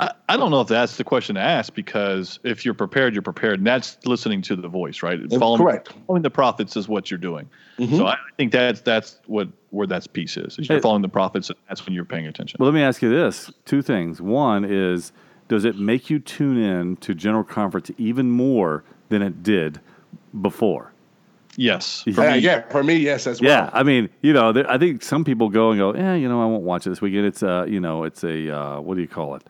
I, 0.00 0.12
I 0.28 0.36
don't 0.36 0.50
know 0.50 0.60
if 0.60 0.68
that's 0.68 0.96
the 0.96 1.04
question 1.04 1.36
to 1.36 1.40
ask 1.40 1.72
because 1.74 2.40
if 2.42 2.64
you're 2.64 2.74
prepared, 2.74 3.14
you're 3.14 3.22
prepared, 3.22 3.60
and 3.60 3.66
that's 3.66 3.96
listening 4.04 4.42
to 4.42 4.56
the 4.56 4.66
voice, 4.68 5.02
right? 5.02 5.20
Following, 5.38 5.60
correct. 5.62 5.92
Following 6.06 6.22
the 6.22 6.30
prophets 6.30 6.76
is 6.76 6.88
what 6.88 7.10
you're 7.10 7.18
doing. 7.18 7.48
Mm-hmm. 7.78 7.96
So 7.96 8.06
I 8.06 8.16
think 8.36 8.50
that's 8.52 8.80
that's 8.80 9.20
what 9.26 9.48
where 9.70 9.86
that 9.86 10.12
piece 10.12 10.36
is. 10.36 10.58
is 10.58 10.68
you're 10.68 10.78
Hey. 10.78 10.82
following 10.82 11.02
the 11.02 11.08
prophets, 11.08 11.48
and 11.50 11.58
that's 11.68 11.84
when 11.86 11.94
you're 11.94 12.04
paying 12.04 12.26
attention. 12.26 12.56
Well, 12.58 12.68
let 12.68 12.74
me 12.74 12.82
ask 12.82 13.02
you 13.02 13.08
this: 13.10 13.52
two 13.66 13.82
things. 13.82 14.20
One 14.20 14.64
is, 14.64 15.12
does 15.48 15.64
it 15.64 15.76
make 15.78 16.10
you 16.10 16.18
tune 16.18 16.58
in 16.58 16.96
to 16.96 17.14
general 17.14 17.44
conference 17.44 17.90
even 17.96 18.30
more 18.30 18.82
than 19.10 19.22
it 19.22 19.42
did 19.44 19.80
before? 20.42 20.90
Yes. 21.56 22.02
For 22.02 22.10
Yeah, 22.10 22.32
me, 22.32 22.38
yeah, 22.38 22.62
for 22.68 22.82
me, 22.82 22.96
yes, 22.96 23.28
as 23.28 23.40
well. 23.40 23.48
Yeah, 23.48 23.70
I 23.72 23.84
mean, 23.84 24.08
you 24.22 24.32
know, 24.32 24.50
there, 24.50 24.68
I 24.68 24.76
think 24.76 25.04
some 25.04 25.24
people 25.24 25.50
go 25.50 25.70
and 25.70 25.78
go, 25.78 25.94
yeah, 25.94 26.14
you 26.14 26.28
know, 26.28 26.42
I 26.42 26.46
won't 26.46 26.64
watch 26.64 26.84
it 26.84 26.90
this 26.90 27.00
weekend. 27.00 27.26
It's 27.26 27.44
a, 27.44 27.64
you 27.68 27.78
know, 27.78 28.02
it's 28.02 28.24
a 28.24 28.50
uh, 28.50 28.80
what 28.80 28.96
do 28.96 29.00
you 29.02 29.06
call 29.06 29.36
it, 29.36 29.44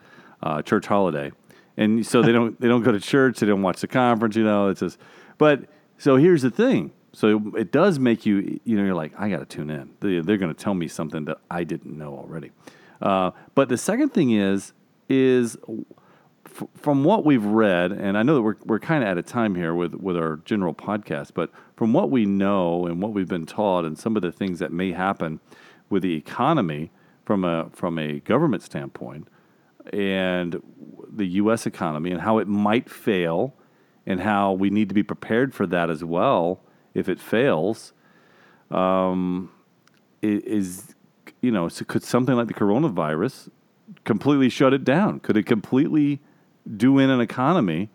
uh, 0.45 0.61
church 0.61 0.85
holiday, 0.85 1.31
and 1.75 2.05
so 2.05 2.21
they 2.21 2.31
don't 2.31 2.59
they 2.61 2.69
don't 2.69 2.83
go 2.83 2.91
to 2.91 2.99
church, 2.99 3.39
they 3.39 3.47
don't 3.47 3.61
watch 3.61 3.81
the 3.81 3.87
conference, 3.87 4.35
you 4.37 4.43
know. 4.43 4.69
It's 4.69 4.79
just, 4.79 4.97
but 5.37 5.65
so 5.97 6.15
here's 6.15 6.43
the 6.43 6.51
thing. 6.51 6.91
So 7.11 7.53
it 7.55 7.71
does 7.71 7.97
make 7.97 8.25
you, 8.25 8.59
you 8.65 8.75
know, 8.75 8.83
you're 8.83 8.93
like, 8.93 9.13
I 9.17 9.29
got 9.29 9.39
to 9.39 9.45
tune 9.45 9.69
in. 9.69 9.91
They, 10.01 10.19
they're 10.19 10.37
going 10.37 10.53
to 10.53 10.63
tell 10.63 10.73
me 10.73 10.89
something 10.89 11.23
that 11.25 11.37
I 11.49 11.63
didn't 11.63 11.97
know 11.97 12.13
already. 12.13 12.51
Uh, 13.01 13.31
but 13.55 13.69
the 13.69 13.77
second 13.77 14.09
thing 14.09 14.31
is, 14.31 14.73
is 15.07 15.57
from 16.75 17.03
what 17.03 17.25
we've 17.25 17.45
read, 17.45 17.91
and 17.93 18.17
I 18.17 18.23
know 18.23 18.35
that 18.35 18.41
we're, 18.41 18.55
we're 18.65 18.79
kind 18.79 19.01
of 19.03 19.09
out 19.09 19.17
of 19.17 19.25
time 19.25 19.55
here 19.55 19.73
with, 19.73 19.95
with 19.95 20.17
our 20.17 20.41
general 20.43 20.73
podcast, 20.73 21.31
but 21.33 21.51
from 21.77 21.93
what 21.93 22.11
we 22.11 22.25
know 22.25 22.85
and 22.85 23.01
what 23.01 23.13
we've 23.13 23.27
been 23.27 23.45
taught, 23.45 23.85
and 23.85 23.97
some 23.97 24.15
of 24.15 24.21
the 24.21 24.31
things 24.31 24.59
that 24.59 24.71
may 24.73 24.91
happen 24.91 25.39
with 25.89 26.03
the 26.03 26.15
economy 26.15 26.91
from 27.23 27.43
a 27.43 27.69
from 27.71 27.97
a 27.97 28.19
government 28.19 28.61
standpoint, 28.61 29.27
and 29.93 30.61
the 31.11 31.25
U.S. 31.25 31.65
economy, 31.65 32.11
and 32.11 32.21
how 32.21 32.37
it 32.39 32.47
might 32.47 32.89
fail, 32.89 33.53
and 34.05 34.21
how 34.21 34.53
we 34.53 34.69
need 34.69 34.89
to 34.89 34.95
be 34.95 35.03
prepared 35.03 35.53
for 35.53 35.65
that 35.67 35.89
as 35.89 36.03
well 36.03 36.61
if 36.93 37.07
it 37.09 37.19
fails. 37.19 37.93
Um, 38.71 39.51
is 40.21 40.95
you 41.41 41.51
know, 41.51 41.67
so 41.69 41.85
could 41.85 42.03
something 42.03 42.35
like 42.35 42.47
the 42.47 42.53
coronavirus 42.53 43.49
completely 44.03 44.49
shut 44.49 44.73
it 44.73 44.83
down? 44.83 45.19
Could 45.19 45.37
it 45.37 45.43
completely 45.45 46.19
do 46.77 46.97
in 46.97 47.09
an 47.11 47.21
economy 47.21 47.89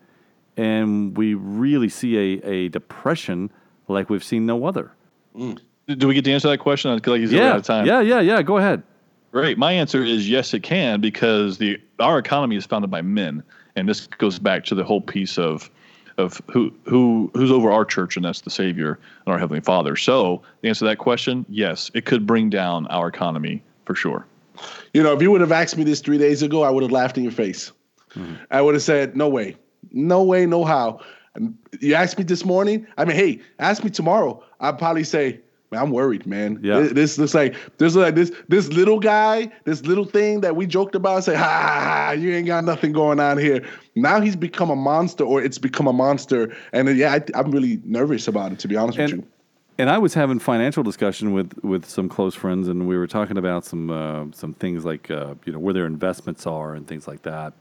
and 0.55 1.17
we 1.17 1.33
really 1.33 1.89
see 1.89 2.17
a, 2.17 2.47
a 2.47 2.67
depression 2.69 3.51
like 3.89 4.09
we've 4.09 4.23
seen 4.23 4.45
no 4.45 4.65
other? 4.65 4.91
Do 5.35 6.07
we 6.07 6.13
get 6.13 6.23
to 6.25 6.31
answer 6.31 6.47
that 6.49 6.59
question? 6.59 6.91
Like 6.91 7.05
he's 7.05 7.33
Yeah, 7.33 7.49
out 7.51 7.57
of 7.57 7.63
time. 7.63 7.85
yeah, 7.85 7.99
yeah, 7.99 8.21
yeah. 8.21 8.41
Go 8.41 8.57
ahead. 8.57 8.83
Great. 9.31 9.57
My 9.57 9.71
answer 9.71 10.03
is 10.03 10.29
yes, 10.29 10.53
it 10.53 10.61
can 10.61 10.99
because 10.99 11.57
the 11.57 11.79
our 11.99 12.19
economy 12.19 12.57
is 12.57 12.65
founded 12.65 12.91
by 12.91 13.01
men, 13.01 13.43
and 13.75 13.87
this 13.87 14.07
goes 14.07 14.39
back 14.39 14.65
to 14.65 14.75
the 14.75 14.83
whole 14.83 15.01
piece 15.01 15.37
of 15.37 15.69
of 16.17 16.41
who 16.51 16.73
who 16.83 17.31
who's 17.33 17.51
over 17.51 17.71
our 17.71 17.85
church, 17.85 18.17
and 18.17 18.25
that's 18.25 18.41
the 18.41 18.49
Savior 18.49 18.99
and 19.25 19.33
our 19.33 19.39
Heavenly 19.39 19.61
Father. 19.61 19.95
So 19.95 20.41
the 20.61 20.67
answer 20.67 20.79
to 20.79 20.85
that 20.85 20.97
question, 20.97 21.45
yes, 21.47 21.89
it 21.93 22.05
could 22.05 22.27
bring 22.27 22.49
down 22.49 22.87
our 22.87 23.07
economy 23.07 23.63
for 23.85 23.95
sure. 23.95 24.25
You 24.93 25.01
know, 25.01 25.13
if 25.13 25.21
you 25.21 25.31
would 25.31 25.41
have 25.41 25.53
asked 25.53 25.77
me 25.77 25.85
this 25.85 26.01
three 26.01 26.17
days 26.17 26.41
ago, 26.41 26.63
I 26.63 26.69
would 26.69 26.83
have 26.83 26.91
laughed 26.91 27.17
in 27.17 27.23
your 27.23 27.31
face. 27.31 27.71
Mm-hmm. 28.15 28.35
I 28.51 28.61
would 28.61 28.75
have 28.75 28.83
said, 28.83 29.15
"No 29.15 29.29
way, 29.29 29.55
no 29.91 30.23
way, 30.23 30.45
no 30.45 30.65
how." 30.65 30.99
And 31.35 31.57
you 31.79 31.95
asked 31.95 32.17
me 32.17 32.25
this 32.25 32.43
morning. 32.43 32.85
I 32.97 33.05
mean, 33.05 33.15
hey, 33.15 33.39
ask 33.59 33.83
me 33.83 33.89
tomorrow. 33.89 34.43
I'd 34.59 34.77
probably 34.77 35.05
say, 35.05 35.39
"Man, 35.71 35.81
I'm 35.81 35.91
worried, 35.91 36.25
man. 36.27 36.59
Yeah. 36.61 36.81
This, 36.81 36.91
this 36.91 37.17
looks 37.17 37.33
like 37.33 37.55
this 37.77 37.95
like 37.95 38.15
this 38.15 38.31
this 38.49 38.67
little 38.69 38.99
guy, 38.99 39.49
this 39.63 39.83
little 39.85 40.03
thing 40.05 40.41
that 40.41 40.55
we 40.55 40.65
joked 40.65 40.95
about. 40.95 41.23
Say, 41.23 41.35
ha, 41.35 42.11
you 42.17 42.31
ain't 42.33 42.47
got 42.47 42.65
nothing 42.65 42.91
going 42.91 43.19
on 43.19 43.37
here. 43.37 43.65
Now 43.95 44.19
he's 44.19 44.35
become 44.35 44.69
a 44.69 44.75
monster, 44.75 45.23
or 45.23 45.41
it's 45.41 45.57
become 45.57 45.87
a 45.87 45.93
monster. 45.93 46.53
And 46.73 46.89
uh, 46.89 46.91
yeah, 46.91 47.13
I, 47.13 47.21
I'm 47.39 47.51
really 47.51 47.79
nervous 47.85 48.27
about 48.27 48.51
it, 48.51 48.59
to 48.59 48.67
be 48.67 48.75
honest 48.75 48.97
with 48.97 49.11
And- 49.11 49.21
you. 49.23 49.27
And 49.77 49.89
I 49.89 49.97
was 49.97 50.13
having 50.13 50.37
financial 50.37 50.83
discussion 50.83 51.33
with, 51.33 51.53
with 51.63 51.85
some 51.85 52.07
close 52.07 52.35
friends, 52.35 52.67
and 52.67 52.87
we 52.87 52.95
were 52.97 53.07
talking 53.07 53.37
about 53.37 53.65
some 53.65 53.89
uh, 53.89 54.25
some 54.33 54.53
things 54.53 54.83
like 54.85 55.09
uh, 55.09 55.33
you 55.45 55.53
know 55.53 55.59
where 55.59 55.73
their 55.73 55.87
investments 55.87 56.45
are 56.45 56.75
and 56.75 56.85
things 56.85 57.07
like 57.07 57.23
that, 57.23 57.53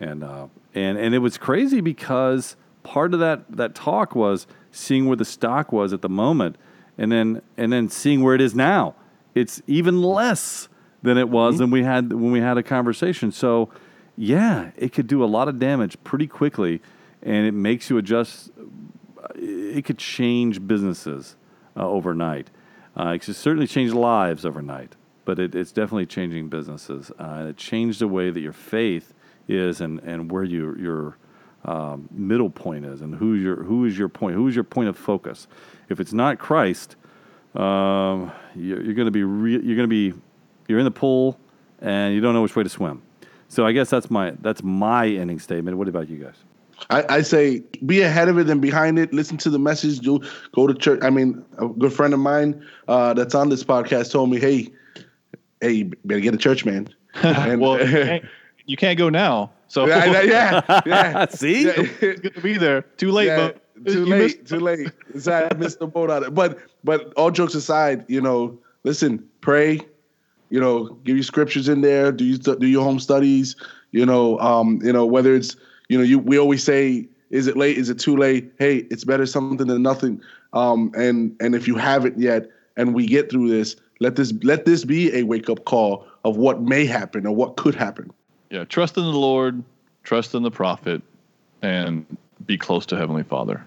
and 0.00 0.22
uh, 0.24 0.48
and 0.74 0.98
and 0.98 1.14
it 1.14 1.20
was 1.20 1.38
crazy 1.38 1.80
because 1.80 2.56
part 2.82 3.14
of 3.14 3.20
that 3.20 3.44
that 3.56 3.74
talk 3.74 4.14
was 4.14 4.46
seeing 4.72 5.06
where 5.06 5.16
the 5.16 5.24
stock 5.24 5.72
was 5.72 5.92
at 5.94 6.02
the 6.02 6.10
moment, 6.10 6.56
and 6.98 7.10
then 7.10 7.42
and 7.56 7.72
then 7.72 7.88
seeing 7.88 8.22
where 8.22 8.34
it 8.34 8.40
is 8.40 8.54
now. 8.54 8.94
It's 9.34 9.62
even 9.66 10.02
less 10.02 10.68
than 11.02 11.18
it 11.18 11.28
was 11.28 11.58
when 11.58 11.70
we 11.70 11.82
had 11.82 12.12
when 12.12 12.32
we 12.32 12.40
had 12.40 12.58
a 12.58 12.62
conversation. 12.62 13.32
So, 13.32 13.70
yeah, 14.16 14.70
it 14.76 14.92
could 14.92 15.06
do 15.06 15.24
a 15.24 15.26
lot 15.26 15.48
of 15.48 15.58
damage 15.58 15.96
pretty 16.04 16.26
quickly, 16.26 16.80
and 17.22 17.46
it 17.46 17.52
makes 17.52 17.90
you 17.90 17.98
adjust 17.98 18.50
it 19.34 19.84
could 19.84 19.98
change 19.98 20.66
businesses 20.66 21.36
uh, 21.76 21.88
overnight. 21.88 22.50
Uh, 22.98 23.08
it 23.08 23.20
could 23.20 23.36
certainly 23.36 23.66
change 23.66 23.92
lives 23.92 24.44
overnight, 24.44 24.94
but 25.24 25.38
it, 25.38 25.54
it's 25.54 25.72
definitely 25.72 26.06
changing 26.06 26.48
businesses. 26.48 27.10
Uh, 27.18 27.46
it 27.48 27.56
changed 27.56 28.00
the 28.00 28.08
way 28.08 28.30
that 28.30 28.40
your 28.40 28.52
faith 28.52 29.14
is 29.48 29.80
and, 29.80 29.98
and 30.00 30.30
where 30.30 30.44
your 30.44 30.78
your 30.78 31.16
um, 31.64 32.08
middle 32.10 32.50
point 32.50 32.84
is 32.84 33.00
and 33.00 33.14
who's 33.14 33.42
your 33.42 33.62
who 33.62 33.84
is 33.84 33.96
your 33.96 34.08
point 34.08 34.34
who 34.34 34.48
is 34.48 34.54
your 34.54 34.64
point 34.64 34.88
of 34.88 34.96
focus. 34.96 35.46
If 35.88 36.00
it's 36.00 36.12
not 36.12 36.38
Christ, 36.38 36.96
um, 37.54 38.32
you're, 38.54 38.82
you're 38.82 38.94
going 38.94 39.06
to 39.06 39.12
be 39.12 39.24
re- 39.24 39.52
you're 39.52 39.76
going 39.76 39.78
to 39.78 39.86
be 39.86 40.12
you're 40.68 40.78
in 40.78 40.84
the 40.84 40.90
pool 40.90 41.38
and 41.80 42.14
you 42.14 42.20
don't 42.20 42.34
know 42.34 42.42
which 42.42 42.56
way 42.56 42.62
to 42.62 42.68
swim. 42.68 43.02
So 43.48 43.66
I 43.66 43.72
guess 43.72 43.90
that's 43.90 44.10
my 44.10 44.32
that's 44.40 44.62
my 44.62 45.06
ending 45.06 45.38
statement. 45.38 45.76
What 45.76 45.88
about 45.88 46.08
you 46.08 46.16
guys? 46.16 46.36
I, 46.90 47.16
I 47.16 47.22
say 47.22 47.62
be 47.84 48.02
ahead 48.02 48.28
of 48.28 48.38
it 48.38 48.48
and 48.48 48.60
behind 48.60 48.98
it. 48.98 49.12
Listen 49.12 49.36
to 49.38 49.50
the 49.50 49.58
message. 49.58 50.00
Do 50.00 50.20
go 50.52 50.66
to 50.66 50.74
church. 50.74 51.00
I 51.02 51.10
mean, 51.10 51.44
a 51.58 51.68
good 51.68 51.92
friend 51.92 52.14
of 52.14 52.20
mine 52.20 52.66
uh, 52.88 53.14
that's 53.14 53.34
on 53.34 53.50
this 53.50 53.62
podcast 53.62 54.10
told 54.10 54.30
me, 54.30 54.40
"Hey, 54.40 54.72
hey, 55.60 55.82
better 55.82 56.20
get 56.20 56.34
a 56.34 56.38
church, 56.38 56.64
man." 56.64 56.88
And, 57.22 57.60
well, 57.60 57.78
you 57.86 58.04
can't, 58.04 58.24
you 58.64 58.76
can't 58.76 58.98
go 58.98 59.10
now, 59.10 59.52
so 59.72 59.86
yeah, 59.86 60.20
yeah, 60.20 60.80
yeah. 60.86 61.26
See, 61.28 61.64
Yeah. 61.64 61.72
it's 62.02 62.20
good 62.20 62.34
to 62.34 62.40
be 62.42 62.58
there. 62.58 62.82
Too 62.98 63.10
late, 63.10 63.28
Yeah, 63.28 63.52
but 63.74 63.86
too 63.86 64.04
late, 64.04 64.44
too 64.46 64.60
late. 64.60 64.90
Sorry, 65.18 65.48
I 65.50 65.54
missed 65.62 65.78
the 65.78 65.86
boat 65.86 66.10
on 66.10 66.24
it. 66.24 66.34
But 66.34 66.58
but 66.84 67.10
all 67.14 67.30
jokes 67.30 67.54
aside, 67.54 68.04
you 68.06 68.20
know, 68.20 68.58
listen, 68.84 69.26
pray. 69.40 69.80
You 70.50 70.60
know, 70.60 70.90
give 71.04 71.16
your 71.16 71.22
scriptures 71.22 71.70
in 71.70 71.80
there. 71.80 72.12
Do 72.12 72.22
you 72.26 72.36
do 72.36 72.66
your 72.66 72.84
home 72.84 73.00
studies? 73.00 73.56
You 73.92 74.04
know, 74.04 74.38
um, 74.40 74.78
you 74.84 74.92
know 74.92 75.06
whether 75.06 75.34
it's 75.34 75.56
you 75.88 75.96
know 75.96 76.04
you 76.04 76.18
we 76.18 76.38
always 76.38 76.62
say, 76.62 77.08
is 77.30 77.46
it 77.46 77.56
late? 77.56 77.78
Is 77.78 77.88
it 77.88 77.98
too 77.98 78.14
late? 78.18 78.52
Hey, 78.58 78.86
it's 78.90 79.04
better 79.04 79.24
something 79.24 79.66
than 79.66 79.82
nothing. 79.82 80.20
Um, 80.52 80.92
and 80.94 81.34
and 81.40 81.54
if 81.54 81.66
you 81.66 81.76
haven't 81.76 82.18
yet, 82.18 82.50
and 82.76 82.92
we 82.94 83.06
get 83.06 83.30
through 83.30 83.48
this, 83.48 83.76
let 84.00 84.16
this 84.16 84.34
let 84.42 84.66
this 84.66 84.84
be 84.84 85.16
a 85.16 85.22
wake 85.22 85.48
up 85.48 85.64
call 85.64 86.06
of 86.26 86.36
what 86.36 86.60
may 86.60 86.84
happen 86.84 87.26
or 87.26 87.34
what 87.34 87.56
could 87.56 87.74
happen. 87.74 88.12
Yeah, 88.52 88.64
trust 88.64 88.98
in 88.98 89.04
the 89.04 89.10
Lord, 89.10 89.64
trust 90.04 90.34
in 90.34 90.42
the 90.42 90.50
prophet, 90.50 91.00
and 91.62 92.04
be 92.44 92.58
close 92.58 92.84
to 92.86 92.98
Heavenly 92.98 93.22
Father. 93.22 93.64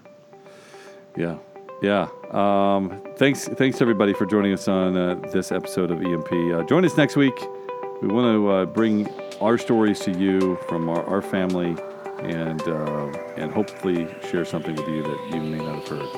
Yeah, 1.16 1.38
yeah. 1.82 2.06
Um, 2.30 3.02
thanks, 3.16 3.48
thanks 3.48 3.82
everybody 3.82 4.12
for 4.12 4.26
joining 4.26 4.52
us 4.52 4.68
on 4.68 4.96
uh, 4.96 5.16
this 5.32 5.50
episode 5.50 5.90
of 5.90 6.00
EMP. 6.00 6.32
Uh, 6.32 6.62
join 6.62 6.84
us 6.84 6.96
next 6.96 7.16
week. 7.16 7.34
We 8.00 8.06
want 8.06 8.32
to 8.32 8.48
uh, 8.48 8.66
bring 8.66 9.08
our 9.40 9.58
stories 9.58 9.98
to 10.00 10.12
you 10.12 10.56
from 10.68 10.88
our, 10.88 11.04
our 11.06 11.20
family, 11.20 11.76
and 12.20 12.62
uh, 12.62 13.06
and 13.36 13.50
hopefully 13.50 14.06
share 14.30 14.44
something 14.44 14.76
with 14.76 14.86
you 14.86 15.02
that 15.02 15.30
you 15.32 15.40
may 15.40 15.58
not 15.58 15.80
have 15.80 15.88
heard. 15.88 16.08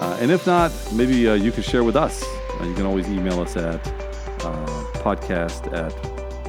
Uh, 0.00 0.18
and 0.20 0.32
if 0.32 0.48
not, 0.48 0.72
maybe 0.92 1.28
uh, 1.28 1.34
you 1.34 1.52
can 1.52 1.62
share 1.62 1.84
with 1.84 1.94
us. 1.94 2.24
You 2.60 2.74
can 2.74 2.86
always 2.86 3.06
email 3.06 3.40
us 3.40 3.56
at 3.56 3.80
podcast 5.04 5.72
at 5.72 5.94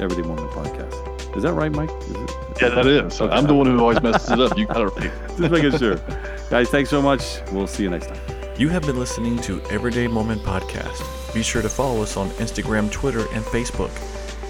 Everyday 0.00 0.22
Mormon 0.26 0.48
Podcast. 0.48 1.15
Is 1.36 1.42
that 1.42 1.52
right, 1.52 1.70
Mike? 1.70 1.90
Is 2.02 2.10
it? 2.10 2.30
Yeah, 2.60 2.68
that 2.70 2.86
is. 2.86 3.20
I'm 3.20 3.46
the 3.46 3.54
one 3.54 3.66
who 3.66 3.78
always 3.78 4.02
messes 4.02 4.30
it 4.30 4.40
up. 4.40 4.56
You 4.56 4.66
got 4.66 4.80
it 4.80 4.86
right. 4.86 5.12
Just 5.36 5.52
making 5.52 5.78
sure. 5.78 5.96
Guys, 6.48 6.70
thanks 6.70 6.90
so 6.90 7.02
much. 7.02 7.40
We'll 7.52 7.66
see 7.66 7.82
you 7.82 7.90
next 7.90 8.08
time. 8.08 8.20
You 8.58 8.68
have 8.70 8.82
been 8.82 8.98
listening 8.98 9.38
to 9.42 9.60
Everyday 9.70 10.08
Mormon 10.08 10.38
Podcast. 10.38 11.34
Be 11.34 11.42
sure 11.42 11.60
to 11.60 11.68
follow 11.68 12.02
us 12.02 12.16
on 12.16 12.30
Instagram, 12.30 12.90
Twitter, 12.90 13.26
and 13.32 13.44
Facebook. 13.44 13.90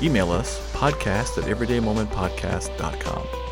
Email 0.03 0.31
us 0.31 0.61
podcast 0.73 1.43
at 1.43 1.45
everydaymormonpodcast.com. 1.45 3.46